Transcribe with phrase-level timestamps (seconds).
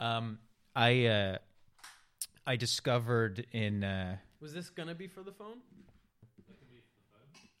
[0.00, 0.38] Um,
[0.74, 1.38] I uh,
[2.46, 5.58] I discovered in uh, Was this gonna be for the phone?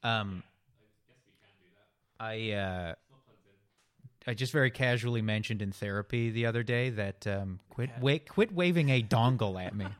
[0.02, 0.42] um,
[2.18, 2.94] I uh,
[4.26, 8.52] I just very casually mentioned in therapy the other day that um, quit wa- quit
[8.52, 9.86] waving a dongle at me.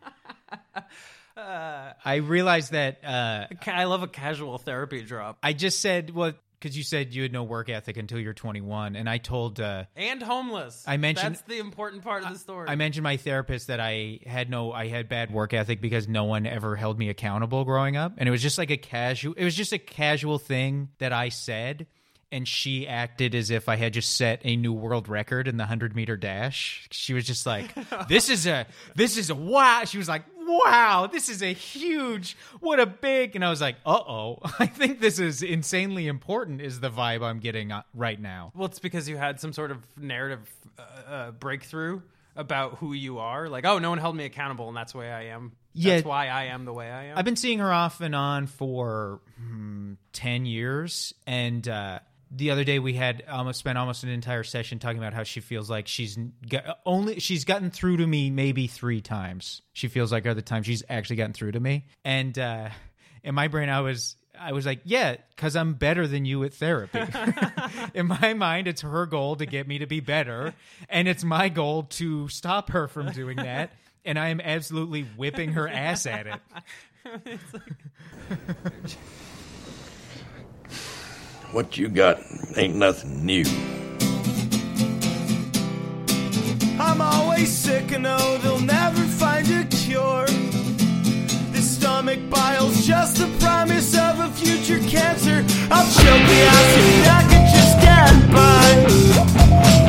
[1.36, 5.38] I realized that uh, I love a casual therapy drop.
[5.42, 8.94] I just said well because you said you had no work ethic until you're 21,
[8.96, 9.60] and I told.
[9.60, 10.84] Uh, And homeless.
[10.86, 12.68] I mentioned- that's the important part of the story.
[12.68, 16.24] I mentioned my therapist that I had no, I had bad work ethic because no
[16.24, 19.44] one ever held me accountable growing up, and it was just like a casual, it
[19.44, 21.86] was just a casual thing that I said,
[22.32, 25.66] and she acted as if I had just set a new world record in the
[25.66, 26.86] hundred meter dash.
[26.92, 27.74] She was just like,
[28.08, 30.22] "This is a, this is a wow." She was like,
[30.64, 34.66] "Wow, this is a huge, what a big," and I was like, "Uh oh, I
[34.66, 38.52] think this is insanely important." Is the vibe I'm getting uh, right now?
[38.54, 40.40] well, it's because you had some sort of narrative
[40.78, 42.00] uh, uh, breakthrough
[42.36, 43.48] about who you are.
[43.48, 45.52] Like, oh, no one held me accountable, and that's the way I am.
[45.72, 45.96] Yeah.
[45.96, 47.18] That's why I am the way I am.
[47.18, 51.14] I've been seeing her off and on for hmm, 10 years.
[51.26, 55.12] And uh, the other day we had almost spent almost an entire session talking about
[55.12, 56.16] how she feels like she's
[56.48, 59.62] got, only she's gotten through to me maybe three times.
[59.72, 61.86] She feels like other times she's actually gotten through to me.
[62.04, 62.68] And uh,
[63.24, 64.16] in my brain, I was.
[64.42, 67.02] I was like, yeah, because I'm better than you at therapy.
[67.94, 70.54] in my mind, it's her goal to get me to be better,
[70.88, 73.70] and it's my goal to stop her from doing that.
[74.02, 76.40] And I am absolutely whipping her ass at it.
[81.52, 82.20] What you got
[82.56, 83.44] ain't nothing new.
[86.78, 90.26] I'm always sick and oh, they'll never find a cure.
[91.50, 95.44] This stomach bile's just the promise of a future cancer.
[95.72, 98.70] I'll choke the acid, I could just get by.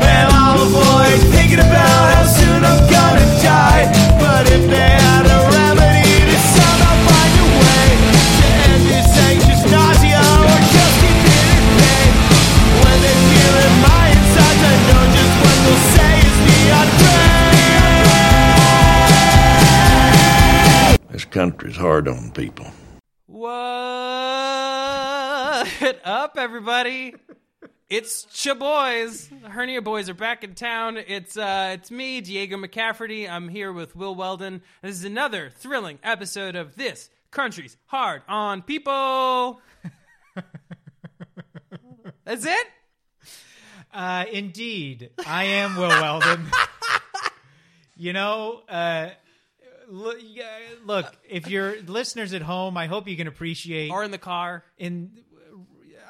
[0.02, 4.01] And I'll avoid thinking about how soon I'm gonna die.
[21.32, 22.70] Country's hard on people.
[23.26, 23.56] What
[26.04, 27.14] up, everybody?
[27.88, 29.30] It's cha boys.
[29.42, 30.98] Hernia boys are back in town.
[30.98, 33.28] It's uh, it's me, Diego McCafferty.
[33.30, 34.60] I'm here with Will Weldon.
[34.82, 39.62] This is another thrilling episode of this country's hard on people.
[42.24, 42.66] That's it.
[43.92, 46.46] Uh, indeed, I am Will Weldon.
[47.96, 49.10] you know, uh,
[49.92, 50.18] look,
[50.84, 53.90] look, if you're listeners at home, I hope you can appreciate.
[53.90, 54.64] Or in the car.
[54.78, 55.10] in,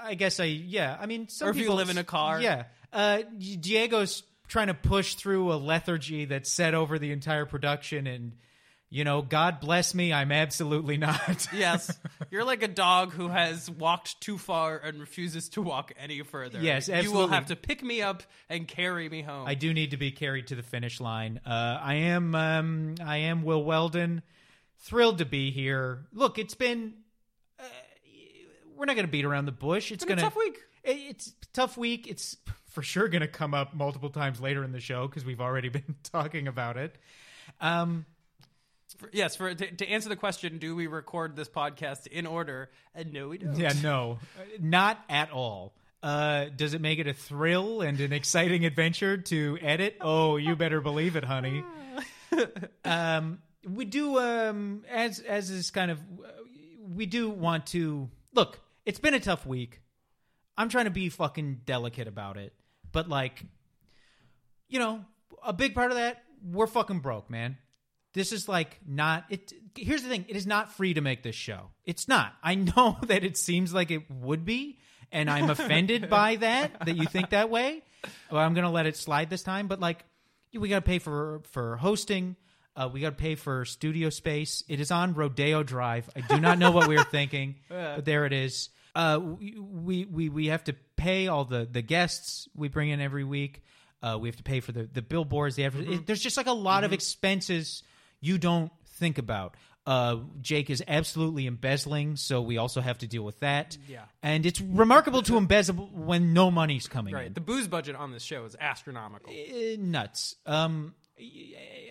[0.03, 0.97] I guess I yeah.
[1.01, 2.41] I mean, some Or if you people- live in a car.
[2.41, 2.65] yeah.
[2.93, 8.33] Uh, Diego's trying to push through a lethargy that's set over the entire production, and
[8.93, 11.49] you know, God bless me, I'm absolutely not.
[11.53, 11.99] Yes,
[12.31, 16.61] you're like a dog who has walked too far and refuses to walk any further.
[16.61, 19.49] Yes, You will have to pick me up and carry me home.
[19.49, 21.41] I do need to be carried to the finish line.
[21.47, 24.23] Uh, I am um, I am Will Weldon.
[24.81, 26.05] Thrilled to be here.
[26.13, 26.93] Look, it's been.
[27.59, 27.65] Uh,
[28.77, 29.91] we're not going to beat around the bush.
[29.91, 30.59] It's a going tough week.
[30.85, 32.09] It's tough week.
[32.09, 32.37] It's
[32.67, 35.69] for sure going to come up multiple times later in the show because we've already
[35.71, 36.97] been talking about it.
[37.61, 38.05] Um,
[38.95, 42.71] For- yes, for to, to answer the question, do we record this podcast in order?
[42.95, 43.57] And no, we don't.
[43.57, 45.75] yeah, no, uh, not at all.
[46.03, 49.97] Uh, does it make it a thrill and an exciting adventure to edit?
[50.01, 51.65] Oh, you better believe it, honey.
[52.85, 56.01] um, we do um, as as is kind of
[56.95, 58.61] we do want to look.
[58.85, 59.81] It's been a tough week.
[60.57, 62.53] I'm trying to be fucking delicate about it,
[62.91, 63.45] but like,
[64.69, 65.05] you know,
[65.45, 67.57] a big part of that we're fucking broke, man.
[68.15, 69.53] This is like not it.
[69.77, 71.71] Here's the thing: it is not free to make this show.
[71.85, 72.33] It's not.
[72.43, 74.79] I know that it seems like it would be,
[75.11, 77.83] and I'm offended by that that you think that way.
[78.31, 80.05] Well, I'm gonna let it slide this time, but like,
[80.53, 82.37] we gotta pay for for hosting.
[82.75, 84.65] Uh, we gotta pay for studio space.
[84.69, 86.09] It is on Rodeo Drive.
[86.17, 88.71] I do not know what we were thinking, but there it is.
[88.95, 93.25] Uh, we, we we have to pay all the the guests we bring in every
[93.25, 93.63] week.
[94.03, 95.57] Uh, we have to pay for the the billboards.
[95.57, 97.83] The adver- it- there's just like a lot of expenses
[98.23, 99.55] you don't think about.
[99.85, 103.77] Uh, Jake is absolutely embezzling, so we also have to deal with that.
[103.89, 104.05] Yeah.
[104.23, 107.27] and it's remarkable to embezzle when no money's coming Right.
[107.27, 107.33] in.
[107.35, 109.33] The booze budget on this show is astronomical.
[109.35, 110.37] Uh, nuts.
[110.47, 110.95] Um,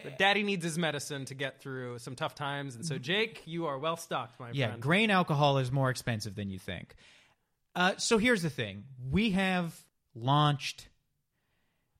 [0.04, 3.66] But Daddy needs his medicine to get through some tough times, and so Jake, you
[3.68, 4.80] are well stocked, my Yeah, friend.
[4.80, 6.96] Yeah, grain alcohol is more expensive than you think.
[7.76, 9.78] Uh, so here's the thing: we have
[10.16, 10.88] launched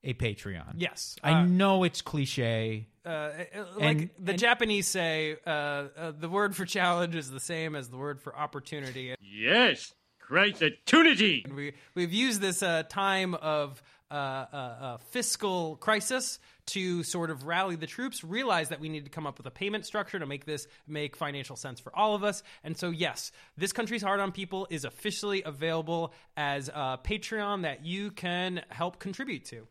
[0.04, 0.74] a Patreon.
[0.78, 1.16] Yes.
[1.22, 2.88] I Uh, know it's cliche.
[3.04, 7.30] Uh, uh, like And- the and- Japanese say, uh, uh, the word for challenge is
[7.30, 9.14] the same as the word for opportunity.
[9.20, 11.42] Yes, great opportunity.
[11.44, 17.30] And we we've used this uh, time of uh, uh, uh, fiscal crisis to sort
[17.30, 20.18] of rally the troops, realize that we need to come up with a payment structure
[20.18, 22.42] to make this make financial sense for all of us.
[22.62, 27.84] And so, yes, this country's hard on people is officially available as a Patreon that
[27.86, 29.66] you can help contribute to.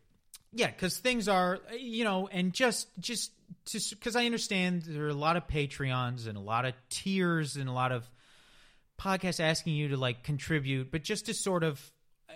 [0.52, 3.32] Yeah, because things are, you know, and just just
[3.64, 7.56] just because I understand there are a lot of Patreons and a lot of tiers
[7.56, 8.08] and a lot of
[8.98, 11.80] podcasts asking you to like contribute, but just to sort of
[12.28, 12.32] uh,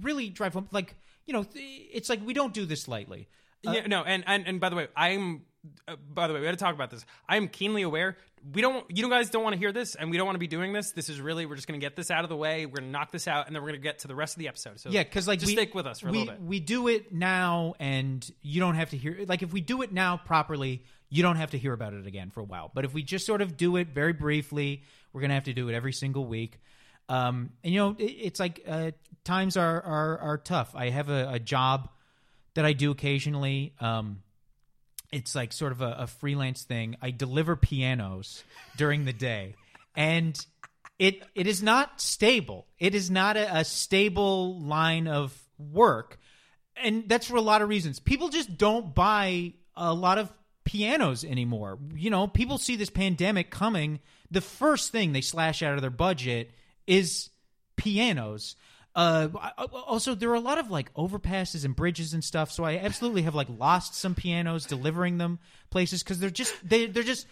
[0.00, 0.94] really drive home, like
[1.26, 3.28] you know, it's like we don't do this lightly.
[3.62, 5.42] yeah, no, and, and and by the way, I'm
[5.86, 7.04] uh, by the way, we had to talk about this.
[7.28, 8.16] I am keenly aware.
[8.54, 10.46] We don't, you guys don't want to hear this, and we don't want to be
[10.46, 10.92] doing this.
[10.92, 12.66] This is really, we're just going to get this out of the way.
[12.66, 14.34] We're going to knock this out, and then we're going to get to the rest
[14.34, 14.80] of the episode.
[14.80, 16.42] So Yeah, because like just we, stick with us for a little bit.
[16.42, 19.16] We do it now, and you don't have to hear.
[19.26, 22.30] Like if we do it now properly, you don't have to hear about it again
[22.30, 22.70] for a while.
[22.74, 24.82] But if we just sort of do it very briefly,
[25.12, 26.60] we're gonna have to do it every single week.
[27.08, 28.90] Um, and you know, it, it's like uh,
[29.24, 30.74] times are, are are tough.
[30.74, 31.88] I have a, a job
[32.54, 33.74] that I do occasionally.
[33.80, 34.22] Um,
[35.12, 36.96] it's like sort of a, a freelance thing.
[37.00, 38.44] I deliver pianos
[38.76, 39.54] during the day,
[39.96, 40.38] and
[40.98, 42.66] it it is not stable.
[42.78, 46.18] It is not a, a stable line of work,
[46.76, 48.00] and that's for a lot of reasons.
[48.00, 50.32] People just don't buy a lot of
[50.64, 51.78] pianos anymore.
[51.94, 54.00] You know, people see this pandemic coming.
[54.30, 56.50] The first thing they slash out of their budget
[56.86, 57.30] is
[57.76, 58.56] pianos.
[58.98, 59.28] Uh,
[59.86, 62.50] also, there are a lot of like overpasses and bridges and stuff.
[62.50, 65.38] So I absolutely have like lost some pianos delivering them
[65.70, 67.28] places because they're just they they're just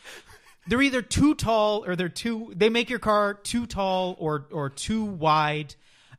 [0.69, 4.71] they're either too tall or they're too they make your car too tall or or
[4.71, 5.75] too wide.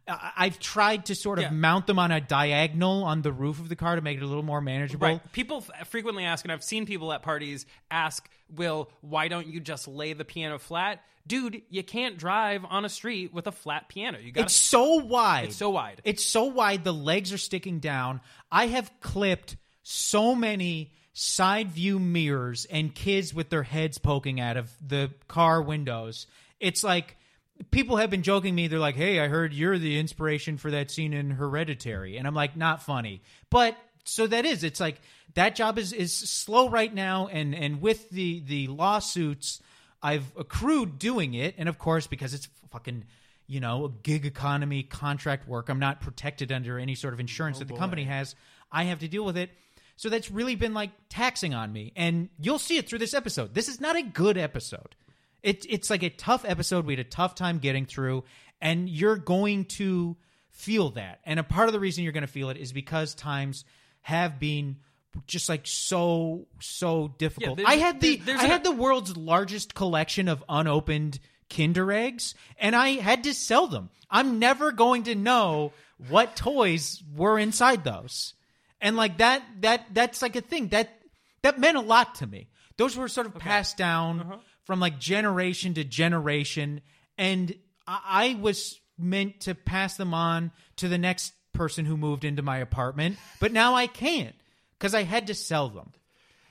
[0.08, 1.50] I've tried to sort of Yeah.
[1.52, 4.28] mount them on a diagonal on the roof of the car to make it a
[4.28, 5.08] little more manageable.
[5.08, 5.32] Right.
[5.34, 9.60] People f- frequently ask, and I've seen people at parties ask, Will, why don't you
[9.60, 11.02] just lay the piano flat?
[11.28, 14.18] Dude, you can't drive on a street with a flat piano.
[14.18, 15.50] You got It's so wide.
[15.50, 16.00] It's so wide.
[16.06, 16.86] It's so wide.
[16.86, 18.22] The legs are sticking down.
[18.50, 24.56] I have clipped so many side view mirrors and kids with their heads poking out
[24.56, 26.28] of the car windows.
[26.62, 27.18] It's like
[27.72, 28.68] people have been joking me.
[28.68, 32.36] They're like, "Hey, I heard you're the inspiration for that scene in Hereditary," and I'm
[32.36, 34.64] like, "Not funny." But so that is.
[34.64, 35.02] It's like
[35.34, 39.62] that job is is slow right now, and and with the the lawsuits.
[40.02, 43.06] I've accrued doing it, and of course, because it's fucking,
[43.48, 47.58] you know, a gig economy contract work, I'm not protected under any sort of insurance
[47.58, 48.36] oh, that the company has.
[48.72, 49.50] I have to deal with it.
[49.96, 53.56] So that's really been like taxing on me, and you'll see it through this episode.
[53.56, 54.96] This is not a good episode.
[55.48, 56.86] It, it's like a tough episode.
[56.86, 58.26] We had a tough time getting through,
[58.60, 60.18] and you're going to
[60.50, 61.22] feel that.
[61.26, 63.64] And a part of the reason you're going to feel it is because times
[64.02, 64.78] have been
[65.26, 67.58] just like so so difficult.
[67.58, 71.20] there's- I had the I had the world's largest collection of unopened
[71.50, 73.90] Kinder eggs, and I had to sell them.
[74.10, 75.72] I'm never going to know
[76.10, 78.34] what toys were inside those,
[78.82, 80.90] and like that that that's like a thing that
[81.42, 82.50] that meant a lot to me.
[82.76, 84.38] Those were sort of passed down uh-huh.
[84.68, 86.82] From like generation to generation,
[87.18, 87.56] and
[87.88, 92.42] I, I was meant to pass them on to the next person who moved into
[92.42, 94.36] my apartment, but now I can't
[94.78, 95.94] because I had to sell them.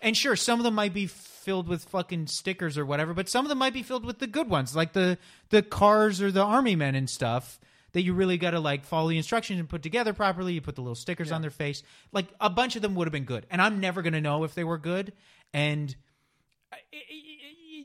[0.00, 3.44] And sure, some of them might be filled with fucking stickers or whatever, but some
[3.44, 5.18] of them might be filled with the good ones, like the
[5.50, 7.60] the cars or the army men and stuff
[7.92, 10.54] that you really got to like follow the instructions and put together properly.
[10.54, 11.82] You put the little stickers on their face.
[12.12, 14.44] Like a bunch of them would have been good, and I'm never going to know
[14.44, 15.12] if they were good.
[15.52, 15.94] And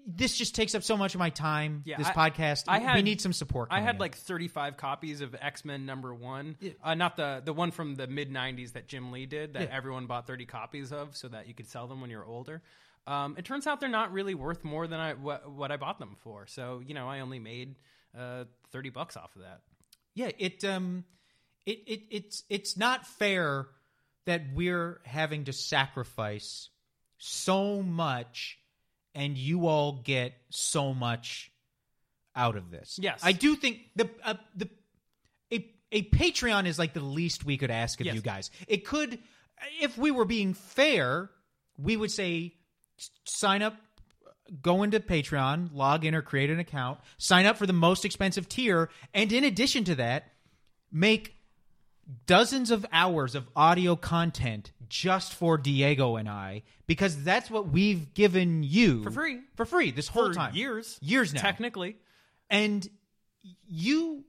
[0.08, 1.84] this just takes up so much of my time.
[1.86, 2.64] Yeah, this I- podcast.
[2.68, 3.70] I we need some support.
[3.72, 4.00] I had in.
[4.02, 6.58] like 35 copies of X Men number one.
[6.84, 9.76] Uh, not the the one from the mid 90s that Jim Lee did that Yeah.
[9.76, 12.62] everyone bought 30 copies of so that you could sell them when you're older.
[13.08, 15.98] Um, it turns out they're not really worth more than I what, what I bought
[16.00, 16.46] them for.
[16.48, 17.76] So you know, I only made
[18.18, 19.62] uh, 30 bucks off of that.
[20.14, 21.04] yeah it um
[21.66, 23.68] it, it it's it's not fair
[24.26, 26.70] that we're having to sacrifice
[27.18, 28.58] so much
[29.16, 31.52] and you all get so much
[32.36, 33.20] out of this Yes.
[33.24, 34.70] i do think the uh, the
[35.52, 38.16] a, a patreon is like the least we could ask of Yes.
[38.16, 39.20] you guys it could
[39.82, 41.30] if we were being fair
[41.78, 42.54] we would say
[43.26, 43.76] sign up
[44.62, 48.50] go into Patreon, log in or create an account, sign up for the most expensive
[48.50, 50.26] tier, and in addition to that,
[50.92, 51.34] make
[52.26, 58.14] dozens of hours of audio content just for Diego and I because that's what we've
[58.14, 59.40] given you For free.
[59.56, 60.56] For free this whole For time.
[60.56, 60.98] years.
[61.02, 61.42] Years now.
[61.42, 61.98] Technically.
[62.50, 62.88] And
[63.68, 64.26] you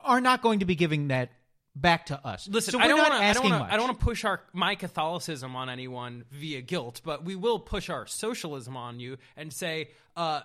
[0.00, 1.30] are not going to be giving that
[1.74, 2.48] back to us.
[2.48, 3.18] Listen, so I don't want to.
[3.18, 3.72] I don't want to.
[3.72, 7.58] I don't want to push our my Catholicism on anyone via guilt, but we will
[7.58, 10.40] push our socialism on you and say, uh,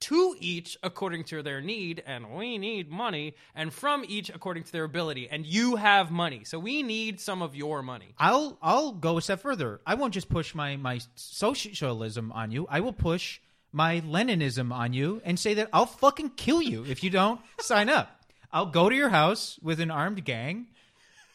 [0.00, 4.72] to each according to their need, and we need money, and from each according to
[4.72, 8.14] their ability, and you have money, so we need some of your money.
[8.18, 9.80] I'll I'll go a step further.
[9.86, 12.66] I won't just push my my socialism on you.
[12.68, 13.40] I will push
[13.72, 17.88] my Leninism on you and say that I'll fucking kill you if you don't sign
[17.88, 18.20] up.
[18.52, 20.68] I'll go to your house with an armed gang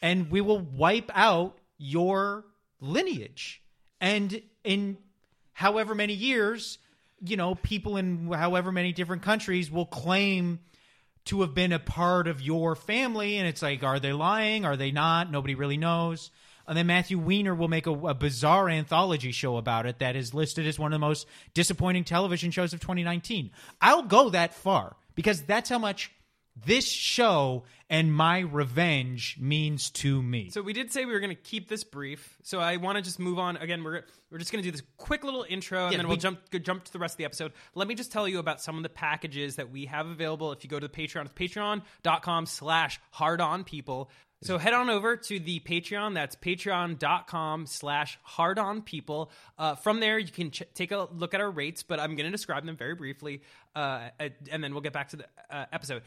[0.00, 2.46] and we will wipe out your
[2.80, 3.62] lineage.
[4.00, 4.96] And in
[5.52, 6.78] however many years,
[7.22, 10.60] you know, people in however many different countries will claim
[11.26, 13.36] to have been a part of your family.
[13.36, 14.64] And it's like, are they lying?
[14.64, 15.30] Are they not?
[15.30, 16.30] Nobody really knows.
[16.66, 20.34] And then Matthew Weiner will make a, a bizarre anthology show about it that is
[20.34, 23.50] listed as one of the most disappointing television shows of 2019.
[23.80, 26.12] I'll go that far because that's how much
[26.66, 30.50] this show and my revenge means to me.
[30.50, 32.36] So we did say we were going to keep this brief.
[32.42, 33.56] So I want to just move on.
[33.56, 36.10] Again, we're we're just going to do this quick little intro, and Yeah, then we-
[36.10, 37.52] we'll jump jump to the rest of the episode.
[37.74, 40.52] Let me just tell you about some of the packages that we have available.
[40.52, 44.10] If you go to the Patreon, it's patreon.com slash hard on people.
[44.42, 46.14] So head on over to the Patreon.
[46.14, 49.30] That's patreon.com slash hard on people.
[49.58, 52.24] Uh, from there, you can ch- take a look at our rates, but I'm going
[52.24, 53.42] to describe them very briefly,
[53.76, 54.08] uh,
[54.50, 56.02] and then we'll get back to the uh, episode.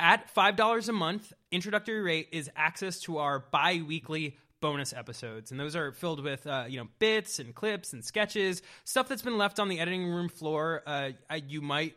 [0.00, 5.50] At $5 a month, introductory rate is access to our bi weekly bonus episodes.
[5.50, 9.22] And those are filled with, uh, you know, bits and clips and sketches, stuff that's
[9.22, 10.82] been left on the editing room floor.
[10.86, 11.10] Uh,
[11.46, 11.94] you might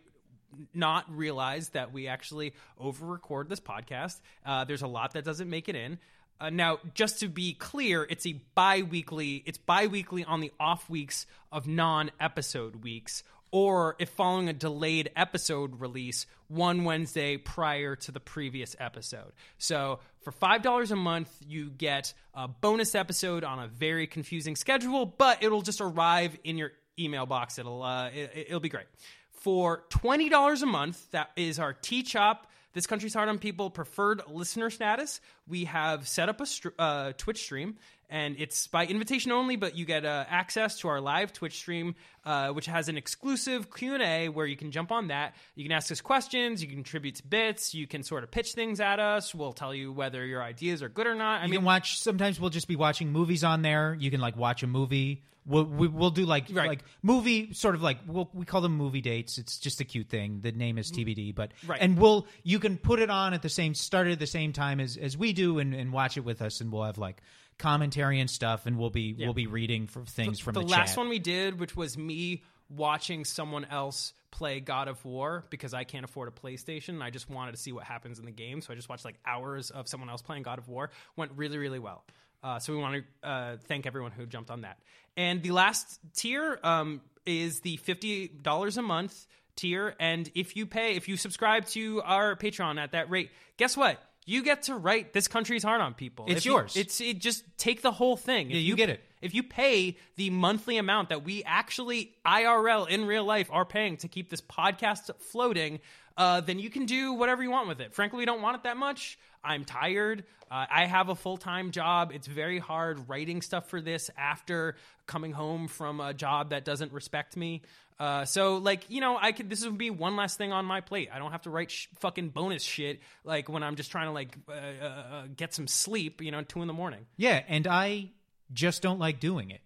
[0.73, 4.19] not realize that we actually over record this podcast.
[4.45, 5.97] Uh, there's a lot that doesn't make it in.
[6.39, 9.43] Uh, now, just to be clear, it's a bi-weekly.
[9.45, 15.79] It's bi-weekly on the off weeks of non-episode weeks, or if following a delayed episode
[15.79, 19.31] release, one Wednesday prior to the previous episode.
[19.57, 24.55] So, for five dollars a month, you get a bonus episode on a very confusing
[24.55, 27.57] schedule, but it'll just arrive in your email box.
[27.57, 28.87] It'll uh, it, it'll be great.
[29.31, 32.47] For twenty dollars a month, that is our T Chop.
[32.73, 35.19] This country's hard on people preferred listener status.
[35.47, 37.75] We have set up a str- uh, Twitch stream,
[38.11, 39.55] and it's by invitation only.
[39.55, 43.73] But you get uh, access to our live Twitch stream, uh, which has an exclusive
[43.73, 45.33] Q and A where you can jump on that.
[45.55, 46.61] You can ask us questions.
[46.61, 47.73] You can contribute to bits.
[47.73, 49.33] You can sort of pitch things at us.
[49.33, 51.41] We'll tell you whether your ideas are good or not.
[51.41, 51.99] I you mean, can watch.
[51.99, 53.95] Sometimes we'll just be watching movies on there.
[53.99, 55.23] You can like watch a movie.
[55.43, 56.67] We'll we, we'll do like Right.
[56.69, 59.39] like movie sort of like we'll, we call them movie dates.
[59.39, 60.41] It's just a cute thing.
[60.41, 61.79] The name is TBD, but Right.
[61.81, 64.79] and we'll you can put it on at the same start at the same time
[64.79, 67.23] as as we do and, and watch it with us, and we'll have like
[67.61, 70.89] commentary and stuff, and we'll be we'll be reading for things from the, the last
[70.89, 70.97] chat.
[70.97, 75.83] one we did, which was me watching someone else play God of War because I
[75.83, 77.01] can't afford a PlayStation.
[77.01, 79.19] I just wanted to see what happens in the game, so I just watched like
[79.25, 80.89] hours of someone else playing God of War.
[81.15, 82.03] Went really, really well.
[82.43, 84.79] Uh, so we want to uh, thank everyone who jumped on that.
[85.15, 90.65] And the last tier um, is the fifty dollars a month tier, and if you
[90.65, 94.01] pay, if you subscribe to our Patreon at that rate, guess what?
[94.25, 96.25] You get to write this country's hard on people.
[96.27, 96.75] It's If you- yours.
[96.77, 98.47] it's it just take the whole thing.
[98.51, 99.03] If Yeah, you get it.
[99.21, 103.97] if you pay the monthly amount that we actually IRL in real life are paying
[103.97, 105.79] to keep this podcast floating,
[106.17, 107.93] uh, then you can do whatever you want with it.
[107.95, 109.17] Frankly, we don't want it that much.
[109.43, 110.23] I'm tired.
[110.49, 112.11] Uh, I have a full time job.
[112.13, 114.75] It's very hard writing stuff for this after
[115.07, 117.61] coming home from a job that doesn't respect me.
[117.99, 119.49] Uh, so like you know, I could.
[119.49, 121.09] This would be one less thing on my plate.
[121.13, 124.11] I don't have to write sh- fucking bonus shit like when I'm just trying to
[124.11, 126.21] like uh, uh, uh, get some sleep.
[126.21, 127.05] You know, two in the morning.
[127.17, 128.09] yeah, and I
[128.53, 129.61] just don't like doing it.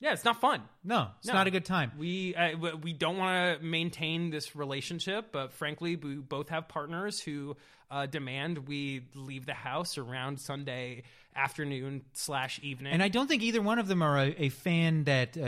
[0.00, 0.62] Yeah, it's not fun.
[0.82, 1.34] No, it's No.
[1.34, 1.92] not a good time.
[1.96, 7.20] We uh, we don't want to maintain this relationship, but frankly, we both have partners
[7.20, 7.56] who
[7.92, 11.02] uh, demand we leave the house around Sunday
[11.36, 12.92] afternoon slash evening.
[12.92, 15.46] And I don't think either one of them are a, a fan that uh,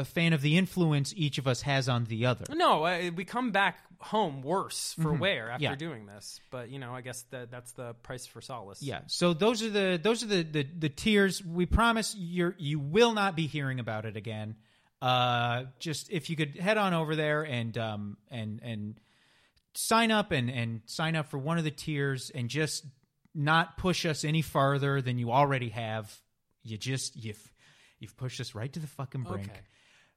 [0.00, 2.44] a fan of the influence each of us has on the other.
[2.54, 5.72] no, uh, we come back home worse for wear after Mm-hmm.
[5.72, 5.74] Yeah.
[5.76, 6.40] doing this.
[6.50, 8.82] But you know, I guess that that's the price for solace.
[8.82, 9.00] Yeah.
[9.06, 11.42] So those are the those are the the, the tiers.
[11.44, 14.56] We promise you're you will not be hearing about it again.
[15.02, 19.00] Uh, just if you could head on over there and um and and
[19.76, 22.84] sign up and and sign up for one of the tiers and just
[23.34, 26.14] not push us any farther than you already have.
[26.62, 27.52] You just you've
[27.98, 29.48] you've pushed us right to the fucking brink.
[29.48, 29.60] Okay.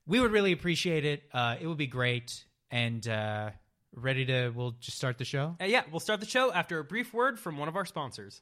[0.08, 1.24] We would really appreciate it.
[1.32, 2.44] Uh, it would be great.
[2.72, 3.52] And uh,
[3.96, 5.56] ready to we'll just start the show.
[5.62, 8.42] Uh, yeah, we'll start the show after a brief word from one of our sponsors.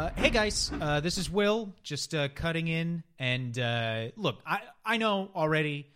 [0.00, 0.70] Uh, hey guys.
[0.80, 3.02] Uh, this is Will, just uh, cutting in.
[3.18, 5.88] And uh, look, I, I know already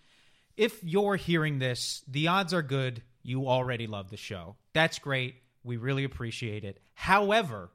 [0.56, 4.56] if you're hearing this, the odds are good you already love the show.
[4.72, 5.36] That's great.
[5.62, 6.80] We really appreciate it.
[6.94, 7.70] However,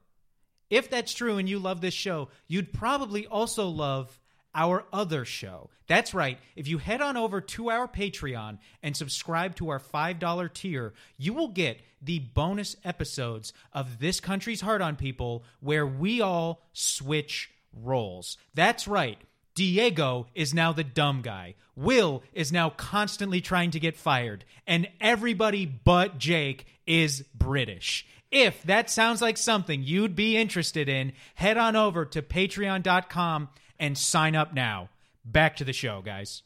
[0.68, 4.19] if that's true and you love this show, you'd probably also love
[4.54, 5.70] our other show.
[5.86, 6.38] That's right.
[6.56, 11.32] If you head on over to our Patreon and subscribe to our $5 tier, you
[11.32, 17.50] will get the bonus episodes of This Country's Hard on People where we all switch
[17.72, 18.36] roles.
[18.54, 19.18] That's right.
[19.54, 21.54] Diego is now the dumb guy.
[21.74, 24.44] Will is now constantly trying to get fired.
[24.66, 28.06] And everybody but Jake is British.
[28.30, 33.48] If that sounds like something you'd be interested in, head on over to patreon.com
[33.80, 34.90] and sign up now.
[35.24, 36.42] Back to the show, guys.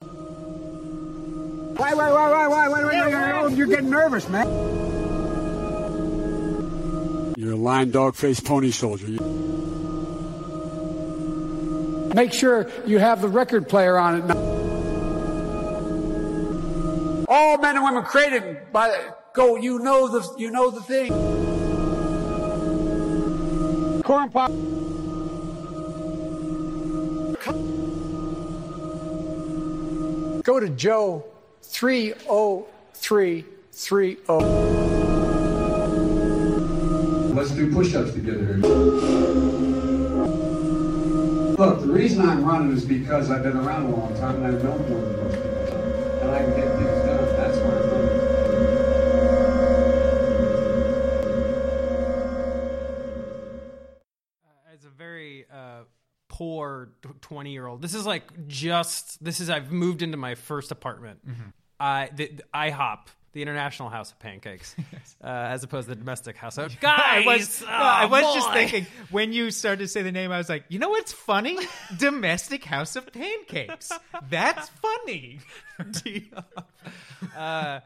[0.00, 0.16] Wait,
[1.76, 3.56] wait, wait, wait, wait, wait, wait!
[3.56, 4.46] You're getting nervous, man.
[7.36, 9.08] You're a lying dog faced pony soldier.
[12.14, 14.30] Make sure you have the record player on it.
[17.28, 18.96] All men and women created by
[19.34, 19.56] go.
[19.56, 21.10] You know the you know the thing.
[24.02, 24.52] Corn pop.
[30.44, 31.24] Go to Joe
[31.62, 34.40] three oh three three oh.
[37.34, 38.58] Let's do push-ups together.
[41.56, 44.50] Look, the reason I'm running is because I've been around a long time and I
[44.62, 46.20] know more than most people.
[46.20, 47.13] And I can get things done.
[56.34, 56.88] Poor
[57.20, 61.20] 20 year old this is like just this is i've moved into my first apartment
[61.78, 64.74] I the, the ihop the international house of pancakes
[65.22, 68.52] uh, as opposed to the domestic house of guys I was, oh, I was just
[68.52, 71.56] thinking when you started to say the name, I was like, you know what's funny?
[71.98, 73.92] Domestic House of Pancakes.
[74.28, 75.40] That's funny.
[77.36, 77.80] uh,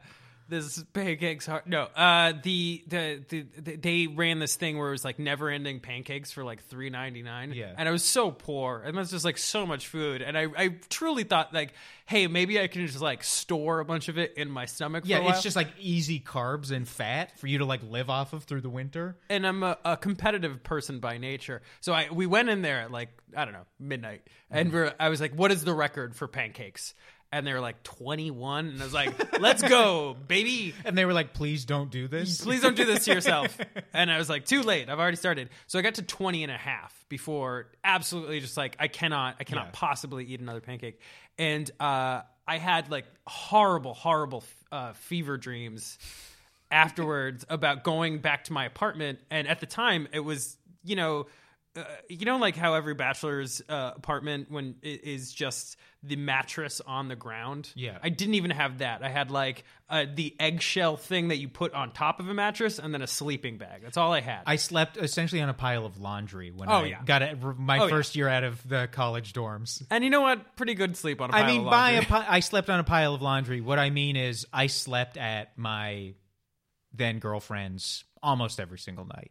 [0.48, 1.66] this pancakes hard.
[1.66, 5.50] No, uh, the, the the the they ran this thing where it was like never
[5.50, 7.52] ending pancakes for like three ninety nine.
[7.54, 7.74] Yeah.
[7.76, 10.68] and I was so poor, and that's just like so much food, and I I
[10.88, 11.74] truly thought like,
[12.06, 15.04] hey, maybe I can just like store a bunch of it in my stomach.
[15.04, 15.30] For Yeah, a while.
[15.32, 18.62] it's just like easy carbs and fat for you to like live off of through
[18.62, 19.16] the winter.
[19.28, 21.62] and I'm a, a competitive person by nature.
[21.80, 25.10] So I we went in there at like I don't know midnight, and we're, I
[25.10, 26.94] was like, "What is the record for pancakes?"
[27.30, 31.12] And they were like 21, and I was like, "Let's go, baby!" And they were
[31.12, 32.40] like, please don't do this.
[32.40, 33.56] Please don't do this to yourself.
[33.92, 34.88] And I was like, too late.
[34.88, 35.50] I've already started.
[35.66, 39.44] So I got to 20 and a half before absolutely just like, I cannot, I
[39.44, 39.70] cannot Yeah.
[39.74, 41.00] possibly eat another pancake.
[41.36, 45.98] And uh, I had like horrible, horrible uh, fever dreams
[46.70, 49.18] afterwards about going back to my apartment.
[49.30, 51.26] And at the time, it was, you know,
[51.80, 56.80] uh, you know, like how every bachelor's uh, apartment when it is just the mattress
[56.86, 57.70] on the ground.
[57.74, 57.98] Yeah.
[58.02, 59.02] I didn't even have that.
[59.02, 62.78] I had like uh, the eggshell thing that you put on top of a mattress,
[62.78, 63.82] and then a sleeping bag.
[63.82, 64.42] That's all I had.
[64.46, 67.02] I slept essentially on a pile of laundry when Oh, I yeah.
[67.04, 67.90] got it, my Oh, yeah.
[67.90, 69.84] first year out of the college dorms.
[69.90, 70.56] and you know what?
[70.56, 72.78] Pretty good sleep on a pile of I mean, by a pi- I slept on
[72.80, 73.60] a pile of laundry.
[73.60, 76.14] What I mean is, I slept at my
[76.92, 79.30] then girlfriend's almost every single night.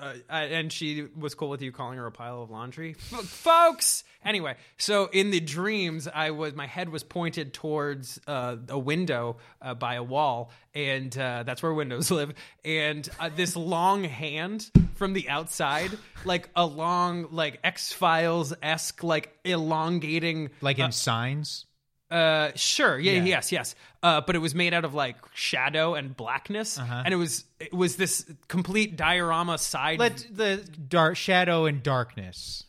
[0.00, 4.04] Uh, and she was cool with you calling her a pile of laundry, folks.
[4.24, 9.36] Anyway, so in the dreams, I was my head was pointed towards uh, a window
[9.62, 12.32] uh, by a wall, and uh, that's where windows live.
[12.64, 15.90] And uh, this long hand from the outside,
[16.24, 21.66] like a long, like X Files esque, like elongating, Like in Signs.
[22.10, 22.98] Uh, sure.
[22.98, 23.12] Yeah.
[23.12, 23.24] Yeah.
[23.24, 23.52] Yes.
[23.52, 23.74] Yes.
[24.02, 27.02] Uh, but it was made out of like shadow and blackness, Uh-huh.
[27.04, 29.98] and it was it was this complete diorama side.
[29.98, 30.56] Let the
[30.88, 32.64] dark shadow and darkness.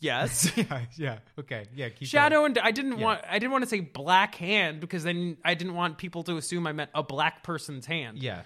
[0.00, 0.50] yes.
[0.56, 1.18] Yeah, yeah.
[1.38, 1.88] Okay, yeah.
[1.90, 5.36] Keep Shadow and I didn't want I didn't want to say black hand because then
[5.44, 8.18] I didn't want people to assume I meant a black person's hand.
[8.18, 8.42] Yeah.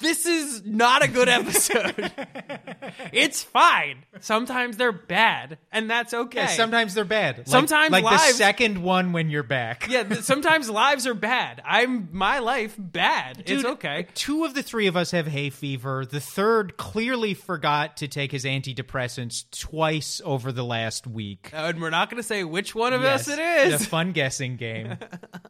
[0.00, 1.94] This is not a good episode.
[3.12, 4.04] it's fine.
[4.20, 6.40] Sometimes they're bad, and that's okay.
[6.40, 7.38] Yeah, sometimes they're bad.
[7.38, 9.86] Like- Sometimes like, the second one when you're back.
[9.88, 11.62] yeah, th- sometimes lives are bad.
[11.64, 13.38] I'm my life bad.
[13.38, 14.08] it's Dude, okay.
[14.14, 16.04] Two of the three of us have hay fever.
[16.04, 21.50] The third clearly forgot to take his antidepressants twice over the last week.
[21.54, 23.40] Uh, and we're not going to say which one of Yes, us it
[23.72, 23.80] is.
[23.80, 24.98] The fun guessing game.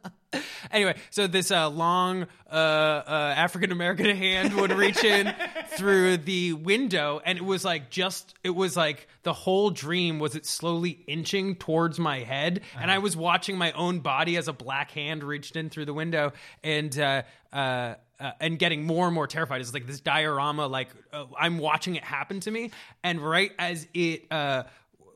[0.74, 5.34] anyway, so this uh, long uh, uh, African American hand would reach in
[5.76, 10.34] through the window, and it was like just it was like the whole dream was
[10.36, 14.52] it slowly inching towards my head, and I was watching my own body as a
[14.52, 16.32] black hand reached in through the window,
[16.62, 19.60] and uh, uh, uh, uh, and getting more and more terrified.
[19.60, 22.70] It's like this diorama, like uh, I'm watching it happen to me,
[23.02, 24.64] and right as it uh,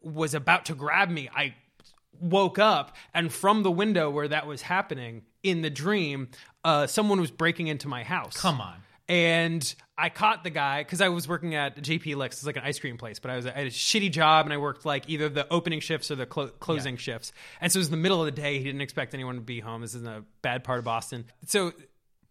[0.02, 1.54] was about to grab me, I
[2.20, 6.28] woke up, and from the window where that was happening in the dream,
[6.64, 8.36] uh, someone was breaking into my house.
[8.36, 8.76] Come on.
[9.10, 12.62] And I caught the guy because I was working at JP Licks, it's like an
[12.62, 15.08] ice cream place, but I was I had a shitty job and I worked like
[15.08, 17.32] either the opening shifts or the clo- closing shifts.
[17.60, 18.58] And so it was the middle of the day.
[18.58, 19.80] He didn't expect anyone to be home.
[19.80, 21.24] This is in a bad part of Boston.
[21.46, 21.72] So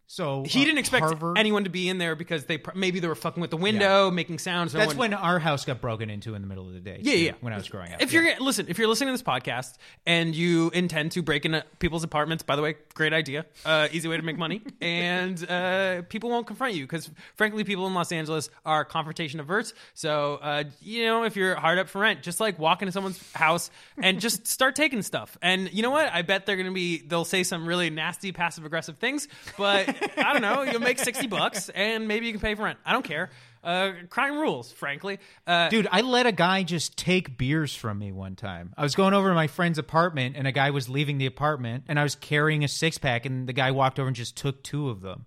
[0.09, 1.37] So he uh, didn't expect Harvard.
[1.37, 4.09] anyone to be in there because they pr- maybe they were fucking with the window,
[4.09, 4.73] making sounds.
[4.73, 6.99] No That's one- when our house got broken into in the middle of the day.
[7.01, 7.31] yeah, too, yeah.
[7.41, 8.01] When I was growing up.
[8.01, 8.21] If Yeah.
[8.21, 9.73] you're listen, if you're listening to this podcast
[10.05, 14.07] and you intend to break into people's apartments, by the way, great idea, uh, easy
[14.07, 18.13] way to make money, and uh, people won't confront you because, frankly, people in Los
[18.13, 19.73] Angeles are confrontation averse.
[19.93, 23.21] So, uh, you know, if you're hard up for rent, just like walk into someone's
[23.33, 23.69] house
[24.01, 25.37] and just start taking stuff.
[25.41, 26.13] And you know what?
[26.13, 30.33] I bet they're gonna be they'll say some really nasty passive aggressive things, but I
[30.33, 30.63] don't know.
[30.63, 32.79] You'll make sixty bucks and maybe you can pay for rent.
[32.85, 33.29] I don't care.
[33.63, 35.19] Uh, crime rules, frankly.
[35.45, 38.73] Uh, Dude, I let a guy just take beers from me one time.
[38.77, 41.83] I was going over to my friend's apartment and a guy was leaving the apartment
[41.87, 44.63] and I was carrying a six pack and the guy walked over and just took
[44.63, 45.25] two of them.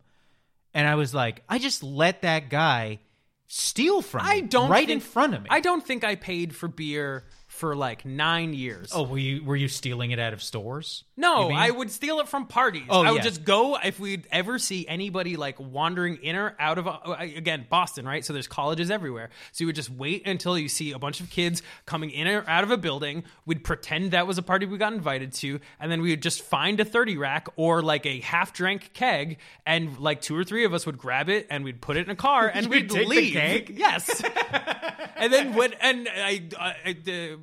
[0.73, 3.01] And I was like, I just let that guy
[3.47, 5.49] steal from me I don't right think- in front of me.
[5.51, 7.25] I don't think I paid for beer
[7.61, 8.90] for like nine years.
[8.94, 11.05] oh, were you were you stealing it out of stores?
[11.20, 12.87] no, I would steal it from parties.
[12.88, 13.25] Oh, I would yeah.
[13.25, 17.66] just go if we'd ever see anybody like wandering in or out of uh, again
[17.68, 18.25] Boston, right?
[18.25, 19.29] So there's colleges everywhere.
[19.53, 22.42] So you would just wait until you see a bunch of kids coming in or
[22.49, 23.25] out of a building.
[23.44, 26.40] We'd pretend that was a party we got invited to, and then we would just
[26.42, 30.64] find a thirty rack or like a half drank keg, and like two or three
[30.64, 33.03] of us would grab it and we'd put it in a car and we'd take
[33.03, 33.33] the leave.
[33.35, 33.75] keg?
[33.77, 34.23] Yes.
[35.16, 36.96] and then when and I I,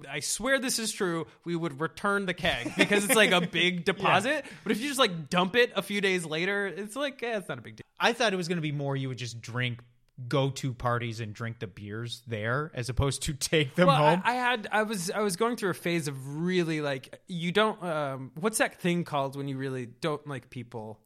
[0.10, 1.28] I, swear this is true.
[1.46, 4.46] We would return the keg because it's like a big deposit.
[4.64, 7.50] But if you just like dump it a few days later, it's like eh, it's
[7.50, 7.84] not a big deal.
[8.00, 9.80] I thought it was going to be more you would just drink
[10.28, 14.22] go to parties and drink the beers there as opposed to take them Well, home.
[14.26, 17.52] I, I had I was I was going through a phase of really like you
[17.52, 21.00] don't um what's that thing called when you really don't like people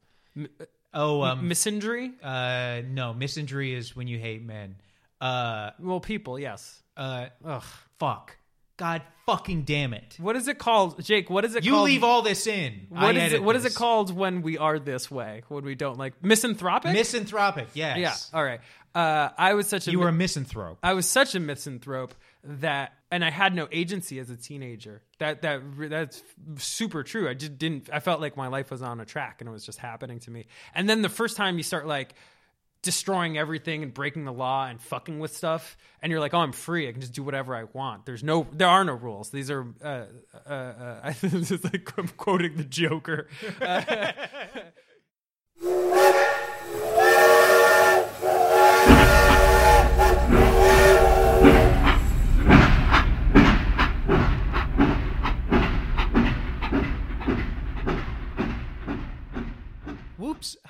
[0.94, 4.76] oh, um misinjury uh no, misinjury is when you hate men.
[5.20, 7.64] Uh well people yes uh ugh,
[7.98, 8.38] fuck.
[8.76, 10.16] God fucking damn it.
[10.18, 12.86] what is it called Jake what is it You called leave all this in.
[12.88, 15.96] What is it what is it called when we are this way when we don't
[15.98, 17.98] like misanthropic Misanthropic, yes.
[17.98, 18.60] yeah all right
[18.94, 20.78] uh I was such a You were a misanthrope.
[20.82, 25.00] I was such a misanthrope that, and I had no agency as a teenager.
[25.18, 26.20] That that that's
[26.56, 27.28] super true.
[27.28, 27.88] I just didn't.
[27.92, 30.30] I felt like my life was on a track, and it was just happening to
[30.30, 30.46] me.
[30.74, 32.14] And then the first time you start like
[32.82, 36.52] destroying everything and breaking the law and fucking with stuff, and you're like, oh, I'm
[36.52, 36.88] free.
[36.88, 38.04] I can just do whatever I want.
[38.04, 39.30] There's no, there are no rules.
[39.30, 39.66] These are.
[39.82, 40.04] Uh,
[40.46, 43.28] uh, uh, I this is like I'm quoting the Joker.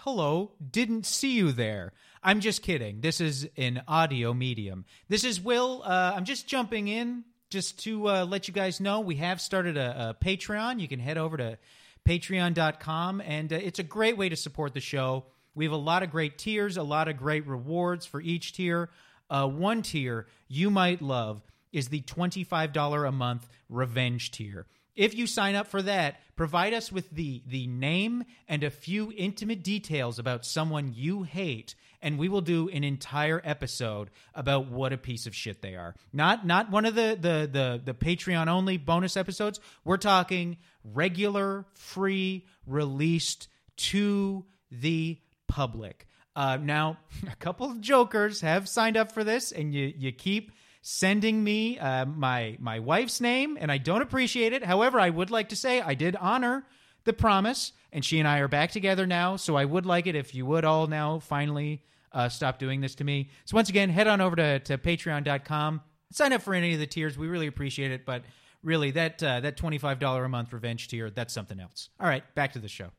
[0.04, 1.92] hello, didn't see you there.
[2.24, 3.02] I'm just kidding.
[3.02, 4.84] This is an audio medium.
[5.08, 5.80] This is Will.
[5.84, 9.76] Uh, I'm just jumping in just to uh, let you guys know we have started
[9.76, 10.80] a, a Patreon.
[10.80, 11.56] You can head over to
[12.04, 15.24] patreon.com, and uh, it's a great way to support the show.
[15.54, 18.90] We have a lot of great tiers, a lot of great rewards for each tier.
[19.30, 24.66] Uh, one tier you might love is the $25 a month revenge tier.
[24.94, 29.12] If you sign up for that, provide us with the the name and a few
[29.16, 34.92] intimate details about someone you hate and we will do an entire episode about what
[34.92, 35.94] a piece of shit they are.
[36.12, 39.60] Not not one of the the the, the Patreon only bonus episodes.
[39.84, 46.06] We're talking regular free released to the public.
[46.34, 46.98] Uh, now,
[47.30, 50.50] a couple of jokers have signed up for this, and you you keep
[50.82, 54.64] sending me uh, my my wife's name, and I don't appreciate it.
[54.64, 56.66] However, I would like to say I did honor
[57.04, 59.36] the promise, and she and I are back together now.
[59.36, 62.94] So I would like it if you would all now finally uh, stop doing this
[62.96, 63.30] to me.
[63.44, 66.86] So once again, head on over to, to Patreon.com, sign up for any of the
[66.86, 67.16] tiers.
[67.16, 68.24] We really appreciate it, but
[68.62, 71.88] really that uh, that twenty five dollar a month revenge tier that's something else.
[71.98, 72.90] All right, back to the show.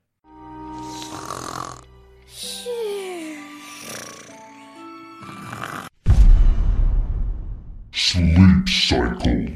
[8.13, 9.47] Sleep cycle.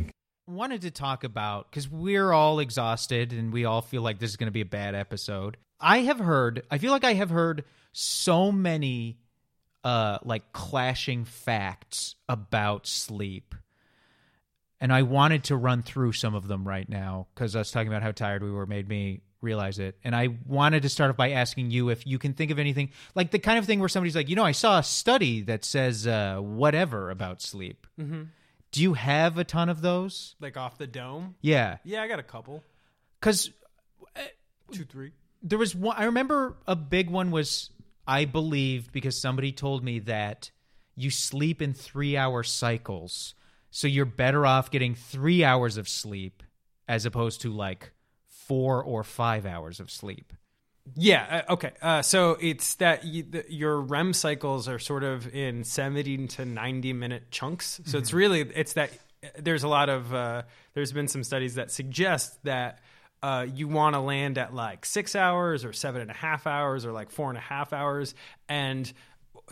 [0.48, 4.36] wanted to talk about because we're all exhausted and we all feel like this is
[4.36, 5.58] going to be a bad episode.
[5.80, 9.20] I have heard, I feel like I have heard so many
[9.84, 13.54] uh like clashing facts about sleep.
[14.82, 18.02] and I wanted to run through some of them right now because us talking about
[18.02, 19.98] how tired we were made me realize it.
[20.04, 22.90] And I wanted to start off by asking you if you can think of anything
[23.14, 25.64] like the kind of thing where somebody's like, you know, I saw a study that
[25.64, 27.86] says uh, whatever about sleep.
[28.00, 28.24] Mm-hmm.
[28.72, 30.36] Do you have a ton of those?
[30.40, 31.36] Like off the dome.
[31.42, 32.64] Yeah, Yeah, I got a couple.
[33.20, 33.50] because
[34.16, 34.22] uh,
[34.72, 35.12] Two, three.
[35.42, 35.96] there was one.
[35.98, 37.70] I remember a big one was
[38.06, 40.52] I believed because somebody told me that
[40.96, 43.34] you sleep in three hour cycles,
[43.72, 46.44] so you're better off getting three hours of sleep
[46.88, 47.92] as opposed to like
[48.28, 50.34] four or five hours of sleep.
[50.96, 51.44] Yeah.
[51.48, 51.72] Uh, okay.
[51.82, 56.46] Uh, so it's that you, the, your REM cycles are sort of in seventy to
[56.46, 57.82] ninety minute chunks.
[57.86, 58.92] So it's really it's that
[59.38, 62.80] there's a lot of uh, there's been some studies that suggest that
[63.24, 66.86] uh, you want to land at like six hours or seven and a half hours
[66.86, 68.14] or like four and a half hours
[68.48, 68.94] and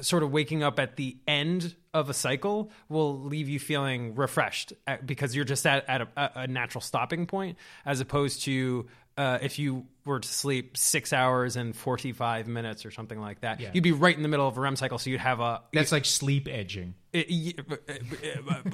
[0.02, 4.74] sort of waking up at the end of a cycle will leave you feeling refreshed
[4.86, 8.86] at, because you're just at, at a, a natural stopping point as opposed to
[9.18, 13.60] uh, if you were to sleep six hours and 45 minutes or something like that
[13.60, 13.72] Yeah.
[13.74, 15.92] you'd be right in the middle of a REM cycle so you'd have a That's
[15.92, 16.94] like sleep edging.
[17.14, 17.60] it-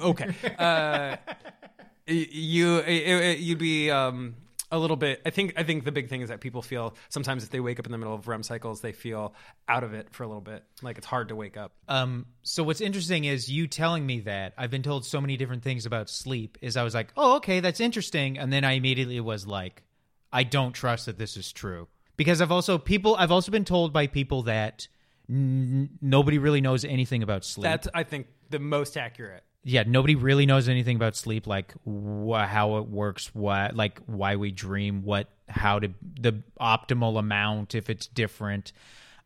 [0.00, 0.34] okay.
[0.58, 1.16] Uh,
[2.06, 4.34] you it- you'd be um,
[4.70, 5.20] a little bit.
[5.24, 7.78] I think I think the big thing is that people feel sometimes if they wake
[7.78, 9.34] up in the middle of REM cycles, they feel
[9.68, 10.64] out of it for a little bit.
[10.82, 11.72] Like it's hard to wake up.
[11.88, 15.62] Um, so what's interesting is you telling me that I've been told so many different
[15.62, 16.58] things about sleep.
[16.62, 19.82] Is I was like, oh, okay, that's interesting, and then I immediately was like,
[20.32, 23.92] I don't trust that this is true because I've also people I've also been told
[23.92, 24.88] by people that
[25.28, 27.64] n- nobody really knows anything about sleep.
[27.64, 29.44] That's I think the most accurate.
[29.64, 34.36] yeah, nobody really knows anything about sleep, like wh- how it works, what like why
[34.36, 35.90] we dream, what how to
[36.20, 38.72] the optimal amount if it's different.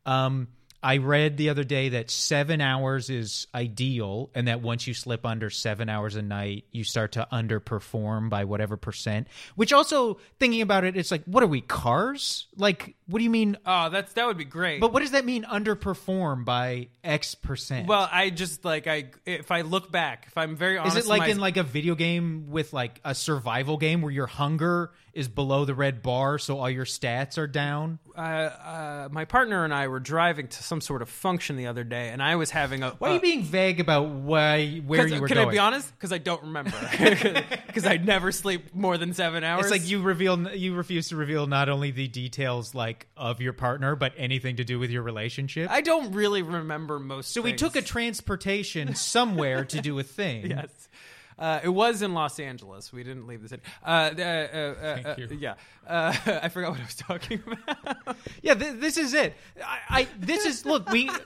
[0.05, 0.49] Um,
[0.87, 5.27] I read the other day that seven hours is ideal, and that once you slip
[5.27, 9.27] under seven hours a night, you start to underperform by whatever percent.
[9.57, 12.47] Which also, thinking about it, it's like, what are we cars?
[12.57, 13.57] Like, what do you mean?
[13.67, 14.81] Oh, that's that would be great.
[14.81, 15.43] But what does that mean?
[15.43, 17.89] Underperform by X percent?
[17.89, 21.23] well, I just like I if I look back, if I'm very Is it like
[21.23, 25.29] my- in like a video game with like a survival game where your hunger is
[25.29, 27.99] below the red bar, so all your stats are down?
[28.17, 31.85] uh, uh, my partner and I were driving to some sort of function the other
[31.85, 32.91] day, and I was having a.
[32.93, 35.49] Why are you being vague about why where you were can going?
[35.49, 35.93] I be honest?
[35.95, 36.73] Because I don't remember.
[37.67, 39.67] Because I never sleep more than seven hours.
[39.67, 43.53] It's like you reveal you refuse to reveal not only the details like of your
[43.53, 45.71] partner, but anything to do with your relationship.
[45.71, 47.33] I don't really remember most.
[47.33, 50.47] so we took a transportation somewhere to do a thing.
[50.51, 50.89] yes.
[51.39, 52.93] Uh, it was in Los Angeles.
[52.93, 53.63] We didn't leave the city.
[53.85, 55.39] Uh, uh, uh, uh, Thank you.
[55.39, 55.55] Yeah,
[55.87, 58.17] uh, I forgot what I was talking about.
[58.43, 59.35] Yeah, th- this is it.
[59.63, 61.11] I, I this is look we.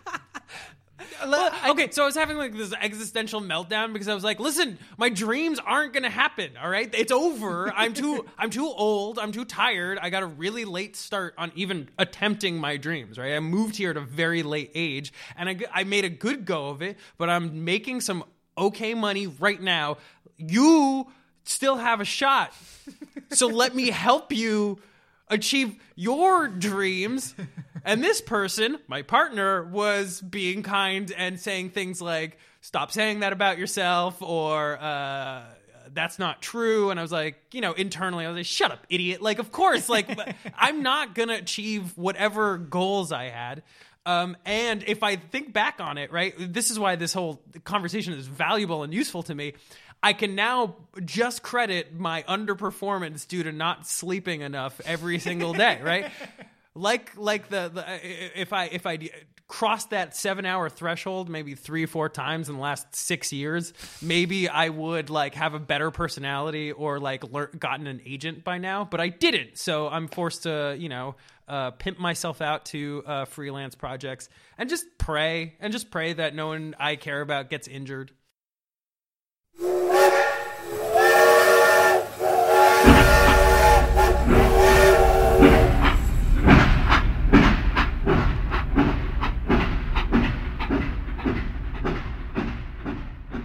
[1.22, 4.78] I- okay, so I was having like this existential meltdown because I was like, "Listen,
[4.98, 6.56] my dreams aren't going to happen.
[6.60, 7.72] All right, it's over.
[7.74, 9.18] I'm too, I'm too old.
[9.18, 9.98] I'm too tired.
[10.00, 13.18] I got a really late start on even attempting my dreams.
[13.18, 16.68] Right, I moved here at a very late age, and I made a good go
[16.68, 16.96] of it.
[17.16, 18.24] But I'm making some
[18.60, 19.96] okay money right now.
[20.36, 21.08] You
[21.44, 22.52] still have a shot,
[23.30, 24.78] so let me help you
[25.28, 27.34] achieve your dreams.
[27.84, 33.32] And this person, my partner, was being kind and saying things like, stop saying that
[33.32, 35.44] about yourself or, uh,
[35.92, 36.90] that's not true.
[36.90, 39.22] And I was like, you know, internally, I was like, shut up, idiot.
[39.22, 40.08] Like, of course, like,
[40.56, 43.62] I'm not going to achieve whatever goals I had.
[44.06, 48.14] Um, and if I think back on it, right, this is why this whole conversation
[48.14, 49.54] is valuable and useful to me.
[50.02, 55.80] I can now just credit my underperformance due to not sleeping enough every single day,
[55.84, 56.10] right?
[56.74, 59.10] like like the, the if I if I
[59.48, 63.72] crossed that seven hour threshold maybe three or four times in the last six years,
[64.00, 68.58] maybe I would like have a better personality or like lear- gotten an agent by
[68.58, 68.84] now.
[68.84, 71.16] But I didn't, so I'm forced to you know
[71.50, 76.32] uh, pimp myself out to uh, freelance projects and just pray and just pray that
[76.32, 78.12] no one I care about gets injured.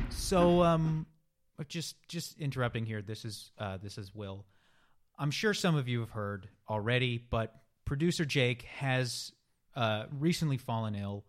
[0.09, 1.07] So, um,
[1.67, 3.01] just just interrupting here.
[3.01, 4.45] This is uh, this is Will.
[5.17, 9.31] I'm sure some of you have heard already, but producer Jake has
[9.75, 11.25] uh, recently fallen ill.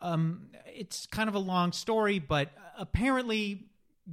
[0.00, 3.66] Um, it's kind of a long story, but apparently,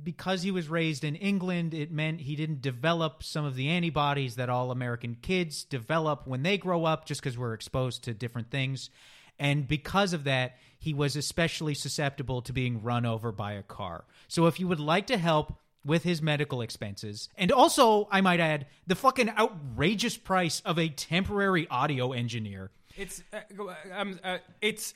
[0.03, 4.35] because he was raised in England, it meant he didn't develop some of the antibodies
[4.35, 8.49] that all American kids develop when they grow up, just because we're exposed to different
[8.49, 8.89] things.
[9.37, 14.05] And because of that, he was especially susceptible to being run over by a car.
[14.27, 17.29] So if you would like to help with his medical expenses.
[17.37, 22.71] And also, I might add, the fucking outrageous price of a temporary audio engineer.
[22.97, 24.93] It's uh, uh, um, uh, it's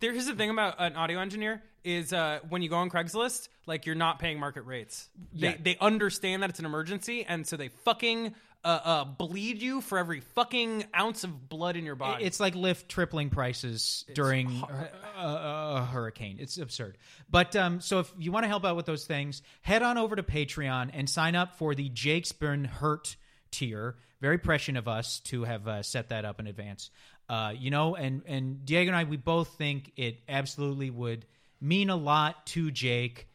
[0.00, 3.86] there's the thing about an audio engineer is uh, when you go on Craigslist, like
[3.86, 5.08] you're not paying market rates.
[5.32, 5.56] They Yeah.
[5.62, 9.98] they understand that it's an emergency, and so they fucking uh, uh, bleed you for
[9.98, 12.24] every fucking ounce of blood in your body.
[12.24, 16.38] It's like Lyft tripling prices during a, a, a hurricane.
[16.40, 16.96] It's absurd.
[17.28, 20.16] But um, so if you want to help out with those things, head on over
[20.16, 23.16] to Patreon and sign up for the Jake's Burn Hurt
[23.50, 23.96] tier.
[24.20, 26.90] Very prescient of us to have uh, set that up in advance.
[27.28, 31.26] Uh, you know, and and Diego and I, we both think it absolutely would
[31.60, 33.28] mean a lot to Jake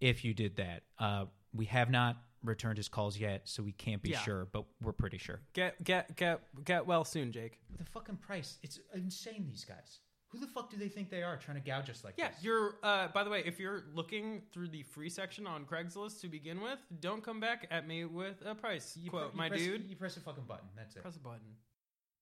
[0.00, 0.82] if you did that.
[0.98, 4.20] Uh, we have not returned his calls yet, so we can't be Yeah.
[4.20, 5.40] sure, but we're pretty sure.
[5.52, 7.58] get get get get well soon, Jake.
[7.76, 8.58] The fucking price.
[8.62, 10.00] It's insane, these guys.
[10.28, 12.22] Who the fuck do they think they are trying to gouge us like this?
[12.22, 12.44] Yeah, this?
[12.44, 12.76] you're.
[12.84, 16.60] Uh, by the way, if you're looking through the free section on Craigslist to begin
[16.60, 19.90] with, don't come back at me with a price You quote, you my press- dude.
[19.90, 20.68] You press a fucking button.
[20.76, 21.02] That's it.
[21.02, 21.56] Press a button.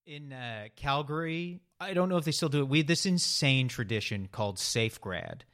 [0.07, 2.67] In uh, Calgary, I don't know if they still do it.
[2.67, 5.45] We had this insane tradition called Safe Grad.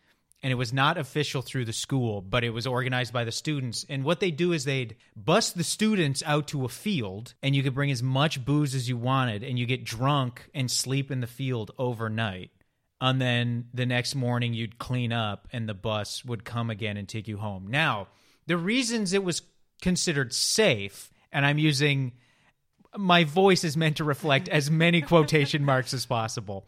[0.46, 3.84] And it was not official through the school, but it was organized by the students.
[3.90, 7.64] And what they do is they'd bust the students out to a field, and you
[7.64, 11.20] could bring as much booze as you wanted, and you get drunk and sleep in
[11.20, 12.52] the field overnight.
[13.02, 17.10] And then the next morning, you'd clean up, and the bus would come again and
[17.10, 17.66] take you home.
[17.68, 18.10] Now,
[18.46, 19.42] the reasons it was
[19.82, 22.12] considered safe, and I'm using
[22.96, 26.68] my voice is meant to reflect as many quotation marks as possible.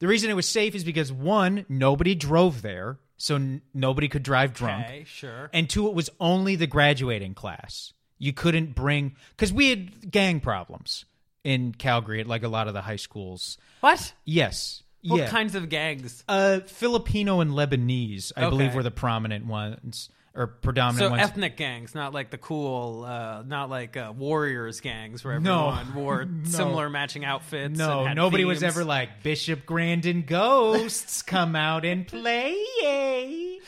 [0.00, 4.22] The reason it was safe is because one, nobody drove there, so n- nobody could
[4.22, 4.86] drive drunk.
[4.86, 5.50] Okay, sure.
[5.52, 7.92] And two, it was only the graduating class.
[8.18, 11.04] You couldn't bring because we had gang problems
[11.42, 13.58] in Calgary at like a lot of the high schools.
[13.80, 14.12] What?
[14.24, 14.82] Yes.
[15.02, 15.28] What yeah.
[15.28, 16.24] kinds of gangs?
[16.26, 21.22] Uh, Filipino and Lebanese, I believe, were the prominent ones or predominant So ones.
[21.22, 25.68] ethnic gangs, not like the cool, uh, not like uh, warriors gangs where No.
[25.70, 26.48] everyone wore No.
[26.48, 27.66] similar matching outfits.
[27.68, 33.60] and No, nobody was ever like Bishop Grandin ghosts come out and play.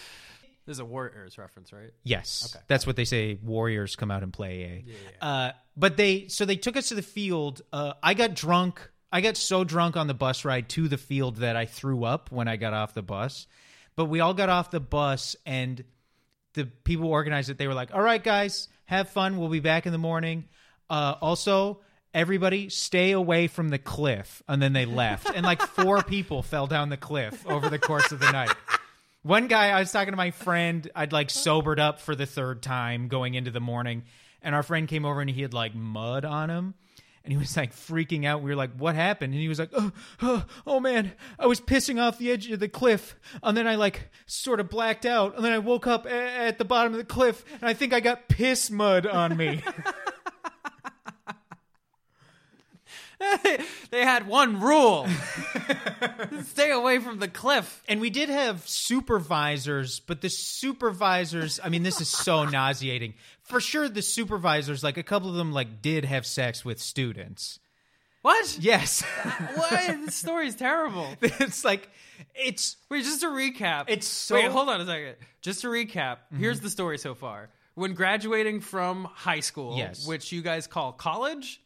[0.65, 1.93] There's a warriors reference, right?
[2.03, 2.65] Yes, Okay.
[2.67, 3.39] that's what they say.
[3.43, 4.85] Warriors come out and play.
[5.21, 5.25] A.
[5.25, 7.63] Uh, but they so they took us to the field.
[7.73, 8.91] Uh, I got drunk.
[9.13, 12.33] I got so drunk on the bus ride to the field that I threw up
[12.33, 13.47] when I got off the bus.
[13.95, 15.85] But we all got off the bus and
[16.57, 17.59] the people organized it.
[17.59, 19.39] They were like, "All right, guys, have fun.
[19.39, 20.45] We'll be back in the morning."
[20.91, 21.81] Uh, also.
[22.15, 24.43] Everybody stay away from the cliff.
[24.49, 25.29] And then they left.
[25.29, 28.55] And like four people fell down the cliff over the course of the night.
[29.27, 32.63] One guy, I was talking to my friend, I'd like sobered up for the third
[32.63, 34.05] time going into the morning,
[34.41, 36.75] and our friend came over and he had like mud on him.
[37.27, 38.41] And he was like freaking out.
[38.41, 39.91] We were like, "What happened?" And he was like, "Oh,
[40.23, 41.11] oh, oh man,
[41.41, 44.71] I was pissing off the edge of the cliff, and then I like sort of
[44.71, 47.65] blacked out, and then I woke up a- at the bottom of the cliff, and
[47.65, 49.61] I think I got piss mud on me."
[53.91, 55.09] they had one rule:
[56.45, 57.83] stay away from the cliff.
[57.89, 63.15] And we did have supervisors, but the supervisors, I mean, this is so nauseating.
[63.47, 67.59] For sure, the supervisors, like a couple of them, like did have sex with students.
[68.23, 68.59] What?
[68.61, 69.03] Yes.
[69.55, 69.71] what?
[70.05, 71.07] This story's terrible.
[71.23, 71.89] it's like,
[72.35, 73.85] it's, Wait, just to recap.
[73.89, 74.47] It's so- Mm-hmm.
[74.47, 75.15] Wait, hold on a second.
[75.43, 77.49] Just to recap, here's the story so far.
[77.77, 80.07] When graduating from high school, Yes.
[80.09, 81.61] which you guys call college,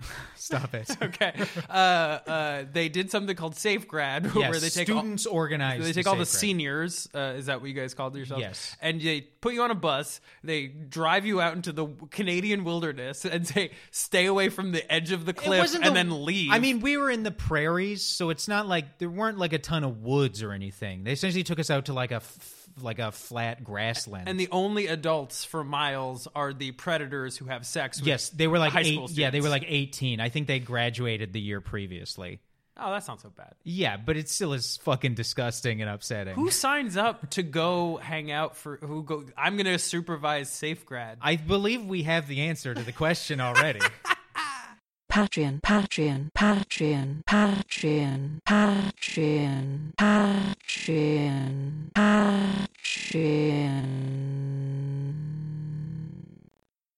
[0.36, 0.90] stop it.
[1.02, 1.32] okay,
[1.70, 5.84] uh, uh, they did something called Safe Grad, Yes, where they take students all, organized.
[5.84, 6.28] They take the all the Grad.
[6.28, 7.08] seniors.
[7.14, 8.42] Uh, is that what you guys called yourselves?
[8.42, 8.76] Yes.
[8.82, 10.20] And they put you on a bus.
[10.44, 15.12] They drive you out into the Canadian wilderness and say, "Stay away from the edge
[15.12, 16.50] of the cliff," and the- then leave.
[16.52, 19.58] I mean, we were in the prairies, so it's not like there weren't like a
[19.58, 21.04] ton of woods or anything.
[21.04, 24.28] They essentially took us out to like a f- like a flat grassland.
[24.28, 27.98] and the only adults for miles are the predators who have sex.
[27.98, 30.20] with yes, they were like high eight, school yeah, they were like eighteen.
[30.20, 32.40] I think they graduated the year previously.
[32.78, 33.54] Oh, that's not so bad.
[33.64, 36.34] Yeah, but it still is fucking disgusting and upsetting.
[36.34, 40.84] Who signs up to go hang out for who go I'm going to supervise Safe
[40.84, 41.18] Grad.
[41.22, 43.80] I believe we have the answer to the question already.
[45.16, 51.90] Patreon, Patreon, Patreon, Patreon, Patreon, Patreon,
[52.84, 53.86] Patreon.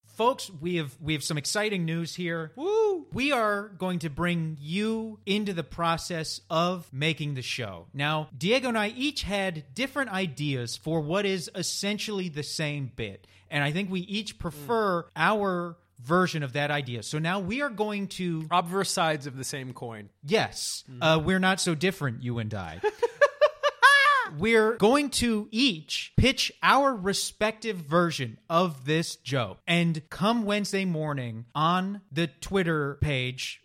[0.04, 2.50] Folks, we have we have some exciting news here.
[2.56, 3.06] Woo!
[3.12, 7.86] We are going to bring you into the process of making the show.
[7.94, 13.28] Now, Diego and I each had different ideas for what is essentially the same bit.
[13.48, 17.02] And I think we each prefer our version of that idea.
[17.02, 20.08] So now we are going to Obverse sides of the same coin.
[20.24, 22.80] Yes, uh, we're not so different, you and I.
[24.38, 29.58] we're going to each pitch our respective version of this joke.
[29.66, 33.60] And come Wednesday morning on the Twitter page,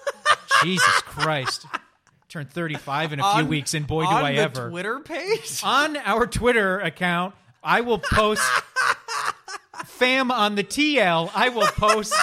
[0.62, 1.66] Jesus Christ.
[2.28, 4.70] Turn 35 in a few On- weeks, and boy, do on I the ever.
[4.70, 5.60] Twitter page.
[5.64, 8.42] on our Twitter account, I will post
[10.00, 11.30] fam on the TL.
[11.34, 12.14] I will post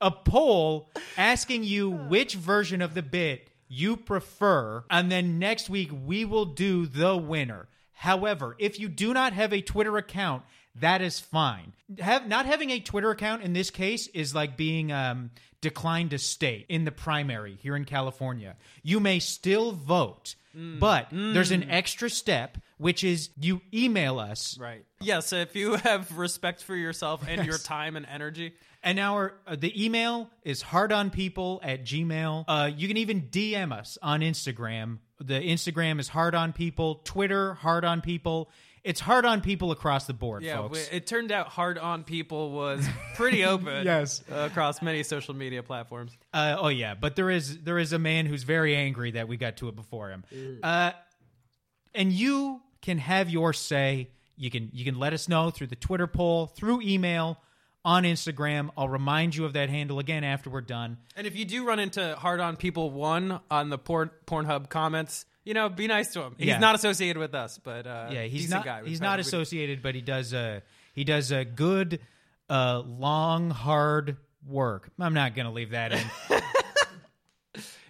[0.00, 5.90] a poll asking you which version of the bit you prefer, and then next week
[6.04, 7.68] we will do the winner.
[7.92, 10.42] However, if you do not have a Twitter account,
[10.74, 11.74] that is fine.
[12.00, 16.18] Have not having a Twitter account in this case is like being um, declined to
[16.18, 18.56] state in the primary here in California.
[18.82, 24.84] You may still vote, but there's an extra step, which is you email us Right.
[25.00, 28.54] Yes, if you have respect for yourself and your time and energy.
[28.82, 32.44] And our uh, the email is hardonpeople at gmail.
[32.46, 34.98] Uh, you can even DM us on Instagram.
[35.18, 36.96] The Instagram is hard on people.
[37.04, 38.50] Twitter hard on people.
[38.84, 40.88] It's hard on people across the board, Yeah, folks.
[40.92, 43.84] it turned out hard on people was pretty open.
[43.86, 44.22] Yes.
[44.30, 46.12] across many social media platforms.
[46.34, 49.38] Uh, oh yeah, but there is there is a man who's very angry that we
[49.38, 50.24] got to it before him.
[50.62, 50.92] Uh,
[51.94, 54.10] and you can have your say.
[54.36, 57.38] You can you can let us know through the Twitter poll, through email,
[57.84, 58.70] on Instagram.
[58.76, 60.96] I'll remind you of that handle again after we're done.
[61.16, 65.26] And if you do run into hard on people one on the porn Pornhub comments,
[65.44, 66.34] you know, be nice to him.
[66.38, 66.58] He's Yeah.
[66.58, 68.88] not associated with us, but uh, yeah, he's decent not guy.
[68.88, 70.60] He's not associated, but he does uh
[70.94, 72.00] he does a good
[72.48, 74.16] uh long hard
[74.46, 74.88] work.
[74.98, 76.00] I'm not gonna leave that in.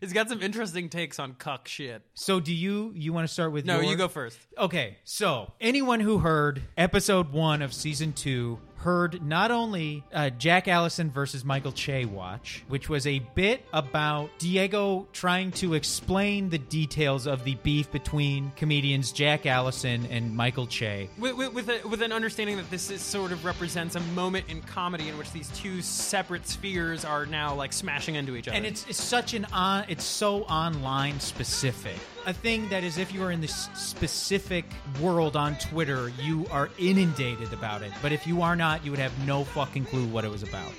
[0.00, 2.02] He's got some interesting takes on cuck shit.
[2.12, 4.38] so do you you want to start with No, your- you go first.
[4.58, 10.68] Okay, so anyone who heard episode one of season two heard not only uh, Jack
[10.68, 16.58] Allison versus Michael Che watch, which was a bit about Diego trying to explain the
[16.58, 21.08] details of the beef between comedians Jack Allison and Michael Che.
[21.18, 24.50] With, with, with, a, with an understanding that this is sort of represents a moment
[24.50, 28.56] in comedy in which these two separate spheres are now like smashing into each other.
[28.56, 31.96] And it's, it's such an on it's so online specific.
[32.26, 34.64] A thing that is if you are in this specific
[34.98, 37.92] world on Twitter, you are inundated about it.
[38.00, 40.72] But if you are not, you would have no fucking clue what it was about.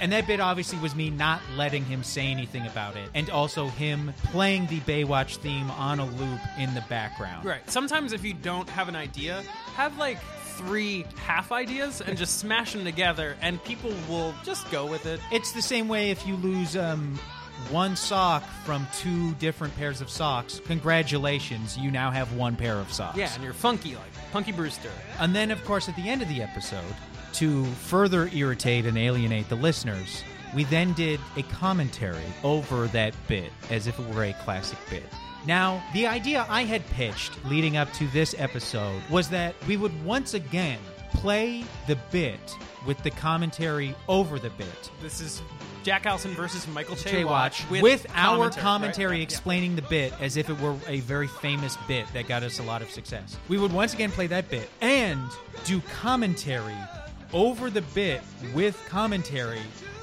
[0.00, 3.68] And that bit obviously was me not letting him say anything about it, and also
[3.68, 7.44] him playing the Baywatch theme on a loop in the background.
[7.44, 7.68] Right.
[7.70, 9.42] Sometimes if you don't have an idea,
[9.74, 10.18] have like
[10.56, 15.20] three half ideas and just smash them together, and people will just go with it.
[15.30, 17.18] It's the same way if you lose um,
[17.70, 20.60] one sock from two different pairs of socks.
[20.66, 23.18] Congratulations, you now have one pair of socks.
[23.18, 24.90] Yeah, and you're funky like Punky Brewster.
[25.18, 26.94] And then, of course, at the end of the episode,
[27.34, 30.22] to further irritate and alienate the listeners,
[30.54, 35.04] we then did a commentary over that bit as if it were a classic bit.
[35.46, 40.04] Now, the idea I had pitched leading up to this episode was that we would
[40.04, 40.80] once again
[41.12, 42.54] play the bit
[42.86, 44.90] with the commentary over the bit.
[45.02, 45.42] This is
[45.82, 48.56] Jack Allison versus Michael Che, Watch Watch with, our right?
[48.56, 49.22] commentary Yeah.
[49.22, 52.62] explaining the bit as if it were a very famous bit that got us a
[52.62, 53.36] lot of success.
[53.48, 55.20] We would once again play that bit and
[55.64, 56.76] do commentary
[57.32, 58.20] over the bit
[58.54, 59.60] with commentary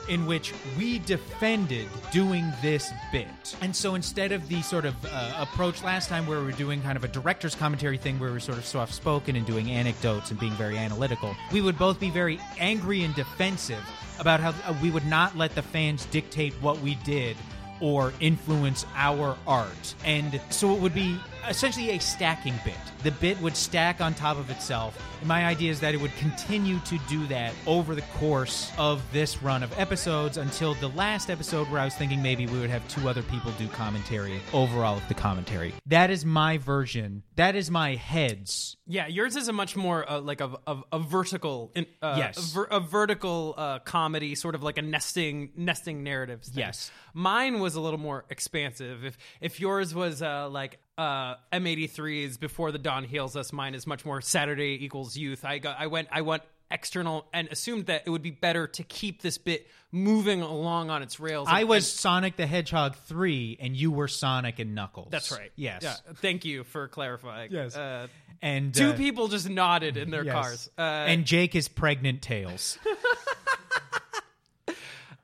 [0.07, 3.55] in which we defended doing this bit.
[3.61, 6.81] And so instead of the sort of uh, approach last time where we were doing
[6.81, 9.69] kind of a director's commentary thing where we were sort of soft spoken and doing
[9.71, 13.83] anecdotes and being very analytical, we would both be very angry and defensive
[14.19, 17.35] about how uh, we would not let the fans dictate what we did
[17.81, 19.95] or influence our art.
[20.05, 21.19] And so it would be
[21.49, 22.73] essentially a stacking bit.
[23.03, 24.97] The bit would stack on top of itself.
[25.19, 29.01] And my idea is that it would continue to do that over the course of
[29.11, 32.69] this run of episodes until the last episode where I was thinking maybe we would
[32.69, 35.73] have two other people do commentary over all of the commentary.
[35.85, 37.23] That is my version.
[37.35, 38.75] That is my heads.
[38.87, 41.71] Yeah, yours is a much more uh, like a, a, a vertical,
[42.01, 42.37] uh, Yes.
[42.37, 46.49] a, ver- a vertical uh, comedy, sort of like a nesting nesting narratives.
[46.49, 46.59] thing.
[46.59, 46.91] Yes.
[47.13, 49.05] mine was a little more expansive.
[49.05, 53.85] If if yours was uh, like uh, M83's before the dawn heals us, mine is
[53.85, 55.43] much more Saturday equals youth.
[55.45, 58.83] I got I went I went external and assumed that it would be better to
[58.83, 61.47] keep this bit moving along on its rails.
[61.49, 65.09] I And- was and- Sonic the Hedgehog 3 and you were Sonic and Knuckles.
[65.11, 65.51] that's right.
[65.55, 65.83] Yes.
[65.83, 65.95] Yeah.
[66.15, 67.51] Thank you for clarifying.
[67.51, 67.75] Yes.
[67.77, 68.07] Uh,
[68.41, 70.33] And two uh, people just nodded in their yes.
[70.33, 70.69] cars.
[70.77, 72.77] Uh, and Jake is pregnant tails.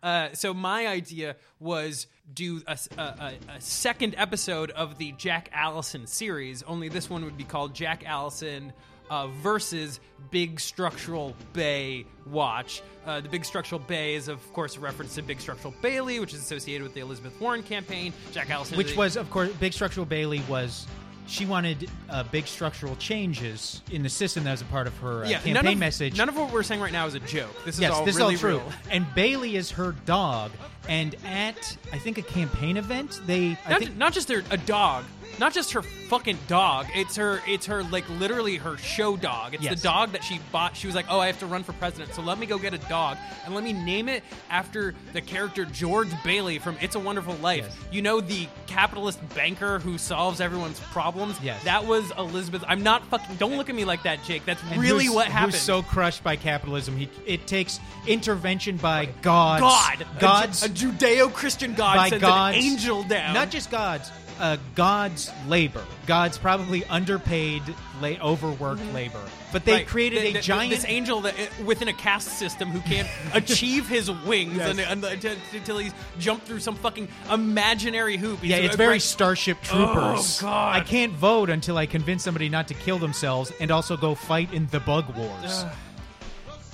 [0.04, 5.50] Uh, so my idea was do a, a- a- a second episode of the Jack
[5.54, 6.64] Allison series.
[6.64, 8.74] Only this one would be called Jack Allison
[9.10, 10.00] uh, versus
[10.32, 12.82] Big Structural Bay Watch.
[13.06, 16.34] Uh, the Big Structural Bay is, of course, a reference to Big Structural Bailey, which
[16.34, 18.14] is associated with the Elizabeth Warren campaign.
[18.32, 20.88] Jack Allison, is which was of course big structural bailey was
[21.28, 25.24] she wanted uh, big structural changes in the system that was a part of her
[25.24, 26.18] uh, yeah, campaign none of, message.
[26.18, 27.52] None of what we're saying right now is a joke.
[27.66, 28.60] This is yes, all this really is all true.
[28.60, 28.72] real.
[28.92, 30.52] And Bailey is her dog.
[30.90, 34.58] And at I think a campaign event, they I Not, think not just her, a
[34.58, 35.06] dog,
[35.40, 36.88] not just her fucking dog.
[36.94, 37.42] It's her.
[37.48, 39.54] It's her like literally her show dog.
[39.54, 39.80] It's Yes.
[39.82, 40.76] the dog that she bought.
[40.76, 42.74] She was like, oh, I have to run for president, so let me go get
[42.74, 47.00] a dog and let me name it after the character George Bailey from It's a
[47.00, 47.66] Wonderful Life.
[47.68, 47.78] Yes.
[47.92, 51.38] You know the capitalist banker who solves everyone's problems.
[51.42, 51.64] Yes.
[51.64, 52.64] that was Elizabeth.
[52.68, 53.38] I'm not fucking.
[53.38, 54.46] Don't look at me like that, Jake.
[54.46, 55.54] That's and really who's- what happened.
[55.54, 60.90] Who's so crushed by capitalism, he it takes intervention by gods, God, gods, a, Ju-
[60.90, 63.34] a Judeo-Christian God by sends gods, an angel down.
[63.34, 64.12] Not just gods,
[64.42, 65.84] uh, God's labor.
[66.08, 67.62] God's probably underpaid,
[68.02, 69.22] la- overworked labor.
[69.54, 69.78] But they Mm-hmm.
[69.80, 69.88] Right.
[69.88, 70.72] created The- a the- giant.
[70.74, 74.70] this angel that uh, within a caste system who can't achieve his wings Yes.
[74.72, 78.40] and, and, until, until he's jumped through some fucking imaginary hoop.
[78.40, 80.40] He's yeah, a- it's very right- Starship Troopers.
[80.42, 80.76] Oh, God.
[80.76, 84.54] I can't vote until I convince somebody not to kill themselves and also go fight
[84.54, 85.66] in the Bug Wars.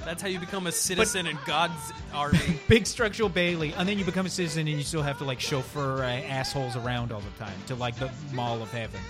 [0.07, 2.39] That's how you become a citizen in God's army.
[2.69, 5.41] Big structural Bailey, and then you become a citizen, and you still have to like
[5.41, 9.01] chauffeur uh, assholes around all the time to like the Mall of Heaven.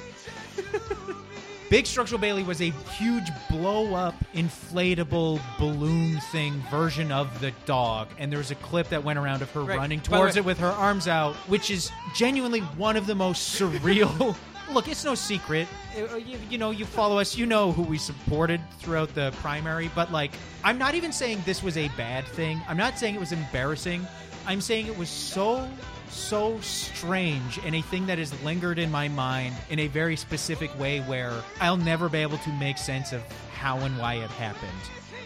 [1.69, 8.07] Big structural Bailey was a huge blow up inflatable balloon thing version of the dog,
[8.17, 9.77] and there was a clip that went around of her Right.
[9.77, 13.05] running By the towards way- it with her arms out, which is genuinely one of
[13.05, 14.35] the most surreal.
[14.71, 15.67] Look, it's no secret.
[15.97, 17.37] Uh, You, you know, you follow us.
[17.37, 19.89] You know who we supported throughout the primary.
[19.95, 20.31] But like,
[20.63, 22.61] I'm not even saying this was a bad thing.
[22.67, 24.05] I'm not saying it was embarrassing.
[24.45, 25.67] I'm saying it was so
[26.09, 30.77] so strange and a thing that has lingered in my mind in a very specific
[30.79, 33.21] way where I'll never be able to make sense of
[33.53, 34.71] how and why it happened.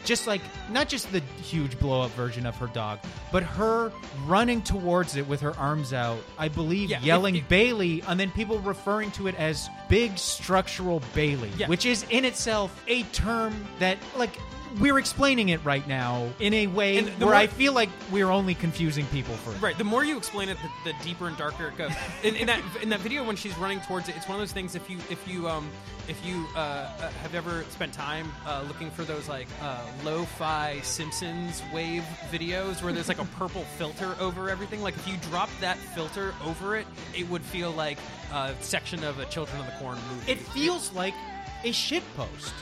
[0.04, 0.42] Just like
[0.72, 3.00] not just the huge blow up version of her dog,
[3.32, 3.92] but her
[4.26, 8.20] running towards it with her arms out, I believe Yeah, if- yelling if- Bailey, and
[8.20, 11.68] then people referring to it as big structural Bailey, Yeah.
[11.68, 14.38] which is in itself a term that, like,
[14.80, 18.56] we're explaining it right now in a way where more- I feel like we're only
[18.56, 19.62] confusing people for it.
[19.62, 19.78] Right.
[19.78, 21.92] The more you explain it, the, the deeper and darker it goes.
[22.24, 24.52] In, in that in that video, when she's running towards it, it's one of those
[24.52, 24.76] things.
[24.76, 25.70] If you if you um
[26.08, 30.80] if you uh, uh, have ever spent time uh, looking for those like uh, lo-fi
[30.82, 35.50] Simpsons wave videos where there's like a purple filter over everything, like if you drop
[35.62, 36.86] that filter over it,
[37.18, 37.98] it would feel like
[38.34, 40.32] a section of a Children of the Corn movie.
[40.32, 41.14] It feels like
[41.64, 42.54] a shit post.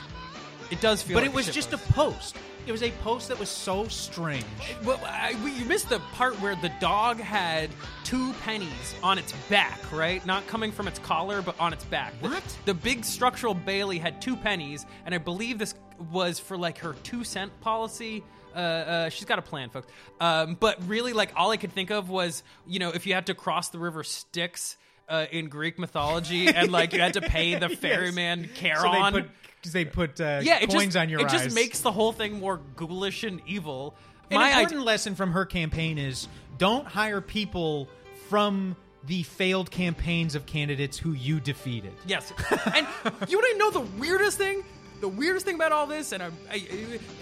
[0.70, 1.88] It does feel, but like it was shit just post.
[1.90, 2.36] a post.
[2.66, 4.44] It was a post that was so strange.
[4.84, 7.70] Well, I, you missed the part where the dog had
[8.04, 10.24] two pennies on its back, right?
[10.26, 12.12] Not coming from its collar, but on its back.
[12.20, 12.58] The- What?
[12.66, 15.74] The, big structural Bailey had two pennies, and I believe this
[16.12, 18.22] was for like her two cent policy.
[18.54, 19.88] Uh, uh, she's got a plan, folks.
[20.20, 23.26] Um, but really, like all I could think of was, you know, if you had
[23.26, 24.76] to cross the river Styx.
[25.08, 28.80] Uh, in Greek mythology, and like you had to pay the ferryman Charon.
[28.82, 29.22] So
[29.62, 31.34] they put, 'cause they put uh, yeah, coins just, on your it eyes.
[31.34, 33.94] It just makes the whole thing more ghoulish and evil.
[34.30, 37.88] An My idea- important lesson from her campaign is don't hire people
[38.28, 41.92] from the failed campaigns of candidates who you defeated.
[42.06, 42.32] Yes,
[42.74, 42.86] and
[43.28, 44.62] you want to know the weirdest thing?
[45.00, 46.56] The weirdest thing about all this, and I, I,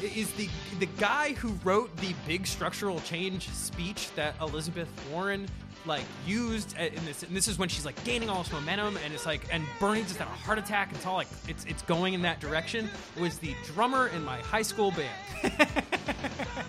[0.03, 0.49] is the
[0.81, 5.49] the guy who wrote the big structural change speech that Elizabeth Warren
[5.89, 7.23] like used uh, in this.
[7.23, 10.03] And this is when she's like gaining all this momentum, and it's like, and Bernie
[10.03, 10.89] just had a heart attack.
[10.89, 12.89] And it's all like it's it's going in that direction.
[13.19, 15.53] Was the drummer in my high school band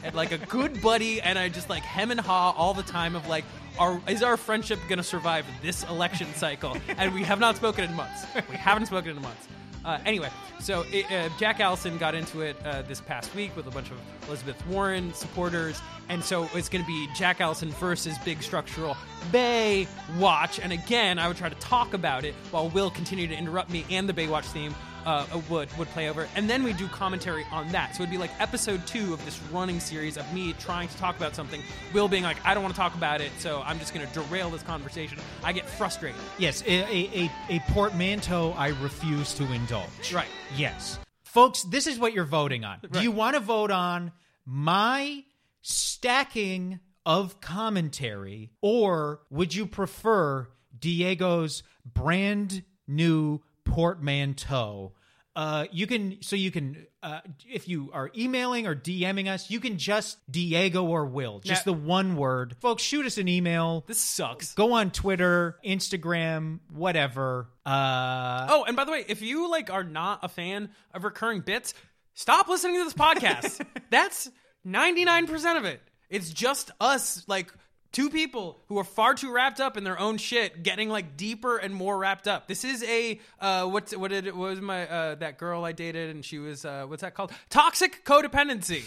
[0.03, 3.15] and like a good buddy, and I just like hem and haw all the time
[3.15, 3.45] of like,
[3.77, 6.77] our, is our friendship gonna survive this election cycle?
[6.97, 8.25] And we have not spoken in months.
[8.49, 9.47] We haven't spoken in months.
[9.85, 13.65] Uh, anyway, so it, uh, Jack Allison got into it uh, this past week with
[13.67, 18.17] a bunch of Elizabeth Warren supporters, and so it's going to be Jack Allison versus
[18.19, 18.97] Big Structural
[19.31, 20.59] Bay Watch.
[20.59, 23.85] And again, I would try to talk about it while Will continue to interrupt me
[23.89, 24.75] and the Baywatch theme
[25.05, 27.95] uh, would would play over, and then we do commentary on that.
[27.95, 31.17] So it'd be like episode two of this running series of me trying to talk
[31.17, 31.61] about something,
[31.93, 34.13] Will being like, I don't want to talk about it, so I'm just going to
[34.13, 35.17] derail this conversation.
[35.43, 36.19] I get frustrated.
[36.37, 40.13] Yes, a, a, a, a portmanteau I refuse to indulge.
[40.13, 40.27] Right.
[40.55, 40.99] Yes.
[41.23, 42.79] Folks, this is what you're voting on.
[42.91, 44.11] Do you want to vote on
[44.45, 45.23] my
[45.61, 50.47] stacking of commentary, or would you prefer
[50.77, 53.41] Diego's brand new
[53.71, 54.93] portmanteau?
[55.35, 59.59] Uh, you can so you can uh, if you are emailing or DMing us, you
[59.61, 62.57] can just Diego or Will, just Now- the one word.
[62.59, 63.85] Folks, shoot us an email.
[63.87, 64.53] This sucks.
[64.53, 67.47] Go on Twitter, Instagram, whatever.
[67.65, 71.41] Uh, Oh, and by the way, if you like are not a fan of recurring
[71.41, 71.73] bits,
[72.15, 73.65] stop listening to this podcast.
[73.91, 74.29] That's
[74.67, 75.81] 99% of it.
[76.09, 77.53] It's just us like
[77.91, 81.57] two people who are far too wrapped up in their own shit getting like deeper
[81.57, 84.87] and more wrapped up this is a uh what's what did it what was my
[84.87, 88.83] uh that girl i dated and she was uh what's that called toxic codependency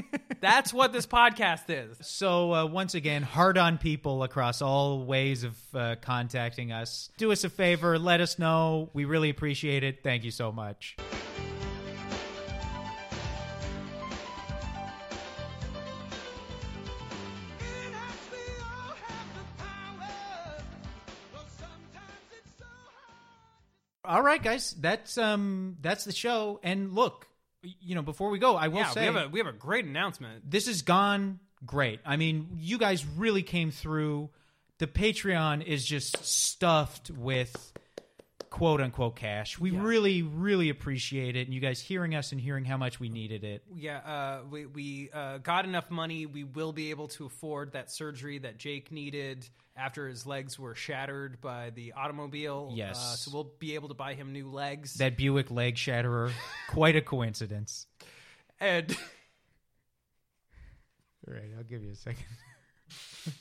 [0.40, 5.44] that's what this podcast is So uh, once again, hard on people across all ways
[5.44, 7.10] of uh, contacting us.
[7.16, 8.90] Do us a favor, let us know.
[8.92, 10.02] We really appreciate it.
[10.02, 10.96] Thank you so much.
[24.06, 26.60] All right, guys, that's um that's the show.
[26.62, 27.26] And look,
[27.62, 29.52] you know, before we go, I will yeah say we have a we have a
[29.52, 32.00] great announcement this has gone great.
[32.04, 34.30] I mean, you guys really came through.
[34.78, 37.72] The Patreon is just stuffed with
[38.56, 39.58] quote unquote cash.
[39.58, 41.46] We really, really appreciate it.
[41.46, 43.62] And you guys hearing us and hearing how much we needed it.
[43.74, 47.90] yeah uh we we uh got enough money we will be able to afford that
[47.90, 49.46] surgery that jake needed
[49.76, 52.96] after his legs were shattered by the automobile Yes.
[52.96, 56.30] uh, so we'll be able to buy him new legs That Buick leg shatterer,
[56.70, 57.86] quite a coincidence.
[58.58, 58.96] and
[61.28, 62.24] All right, I'll give you a second.
[63.26, 63.32] you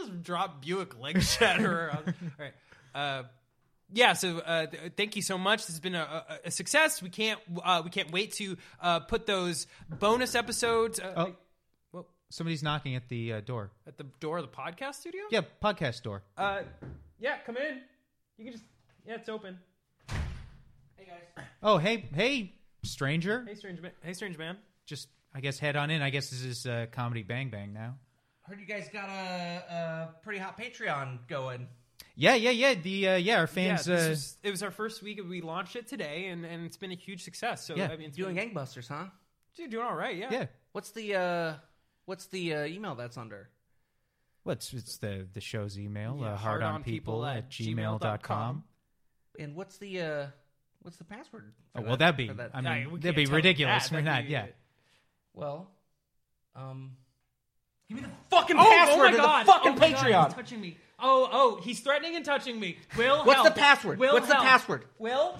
[0.00, 1.90] just drop Buick leg shatterer.
[1.96, 3.24] on- All right.
[3.92, 4.14] Yeah.
[4.14, 5.66] So uh, th- thank you so much.
[5.66, 7.02] This has been a, a, a success.
[7.02, 11.34] We can't uh, we can't wait to uh, put those bonus episodes uh, Oh,
[11.92, 13.70] well, somebody's knocking at the uh, door.
[13.86, 15.22] at the door of the podcast studio.
[15.30, 16.22] Yeah, podcast door.
[16.36, 16.62] Uh,
[17.20, 17.38] yeah.
[17.46, 17.80] Come in.
[18.38, 18.64] You can just
[19.06, 19.14] yeah.
[19.16, 19.58] It's open.
[20.96, 21.44] Hey guys.
[21.62, 22.54] Oh, hey, hey,
[22.84, 23.44] stranger.
[23.46, 23.92] Hey strange man.
[24.02, 24.56] Hey strange man.
[24.86, 26.02] Just, I guess, head on in.
[26.02, 27.96] I guess this is uh, Comedy Bang Bang now.
[28.42, 31.66] Heard you guys got a, a pretty hot Patreon going.
[32.16, 32.74] Yeah, yeah, yeah.
[32.74, 33.88] The uh, yeah, our fans.
[33.88, 35.20] yeah, uh, was, it was our first week.
[35.28, 37.66] We launched it today, and, and it's been a huge success.
[37.66, 37.88] So Yeah.
[37.90, 39.06] I mean, it's Doing been, gangbusters, huh?
[39.56, 40.16] Dude, doing all right.
[40.16, 40.28] Yeah.
[40.30, 40.46] yeah.
[40.72, 41.54] What's the uh
[42.06, 43.48] what's the uh, email that's under?
[44.44, 46.18] What's it's the the show's email?
[46.20, 48.64] Yeah, uh, hardonpeople hardonpeople at gmail.com.
[49.38, 50.26] And what's the uh
[50.82, 51.52] what's the password?
[51.72, 52.28] for Oh, well, that- that'd be.
[52.28, 52.50] for that?
[52.54, 53.88] I mean, we that'd be ridiculous.
[53.88, 53.92] that.
[53.96, 54.26] We're That'd not.
[54.28, 54.46] be- Yeah.
[55.32, 55.70] well,
[56.54, 56.92] um
[57.88, 59.46] Give me the fucking Oh, password oh my to god!
[59.46, 60.24] the fucking oh my God, Patreon.
[60.26, 60.76] he's touching me.
[61.06, 62.78] Oh, oh, he's threatening and touching me.
[62.96, 63.54] Will, What's help.
[63.54, 63.98] the password?
[63.98, 64.46] Will, What's the help.
[64.46, 64.84] password?
[64.98, 65.36] Will,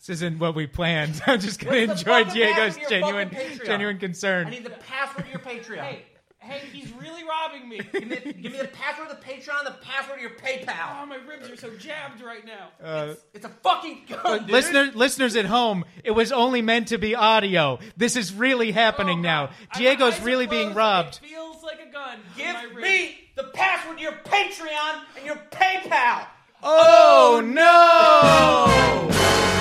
[0.00, 1.22] This isn't what we planned.
[1.28, 3.66] I'm just going to What's the enjoy fucking Diego's to your genuine, Patreon?
[3.66, 4.46] genuine concern.
[4.48, 5.80] I need the password to your Patreon.
[5.80, 6.02] hey,
[6.40, 7.80] hey, he's really robbing me.
[7.92, 11.02] Give me, give me the password of the Patreon, the password of your PayPal.
[11.02, 12.68] oh, my ribs are so jabbed right now.
[12.84, 14.50] Uh, It's a fucking gun, dude.
[14.50, 17.78] Listener, listeners at home, it was only meant to be audio.
[17.96, 19.50] This is really happening Oh, now.
[19.76, 21.20] Diego's my eyes are really being robbed.
[21.22, 22.18] It feels like a gun.
[22.36, 26.26] Give me the password to your Patreon and your PayPal.
[26.62, 29.59] Oh no!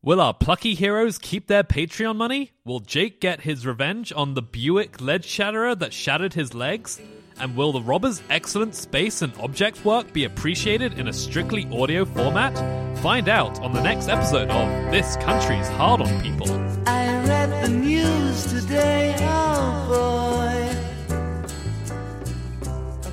[0.00, 2.52] Will our plucky heroes keep their Patreon money?
[2.64, 7.00] Will Jake get his revenge on the Buick lead shatterer that shattered his legs?
[7.40, 12.04] And will the robber's excellent space and object work be appreciated in a strictly audio
[12.04, 12.56] format?
[12.98, 16.48] Find out on the next episode of This Country's Hard on People.
[16.86, 20.78] I read the news today, oh
[21.08, 21.08] boy,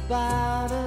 [0.06, 0.85] about a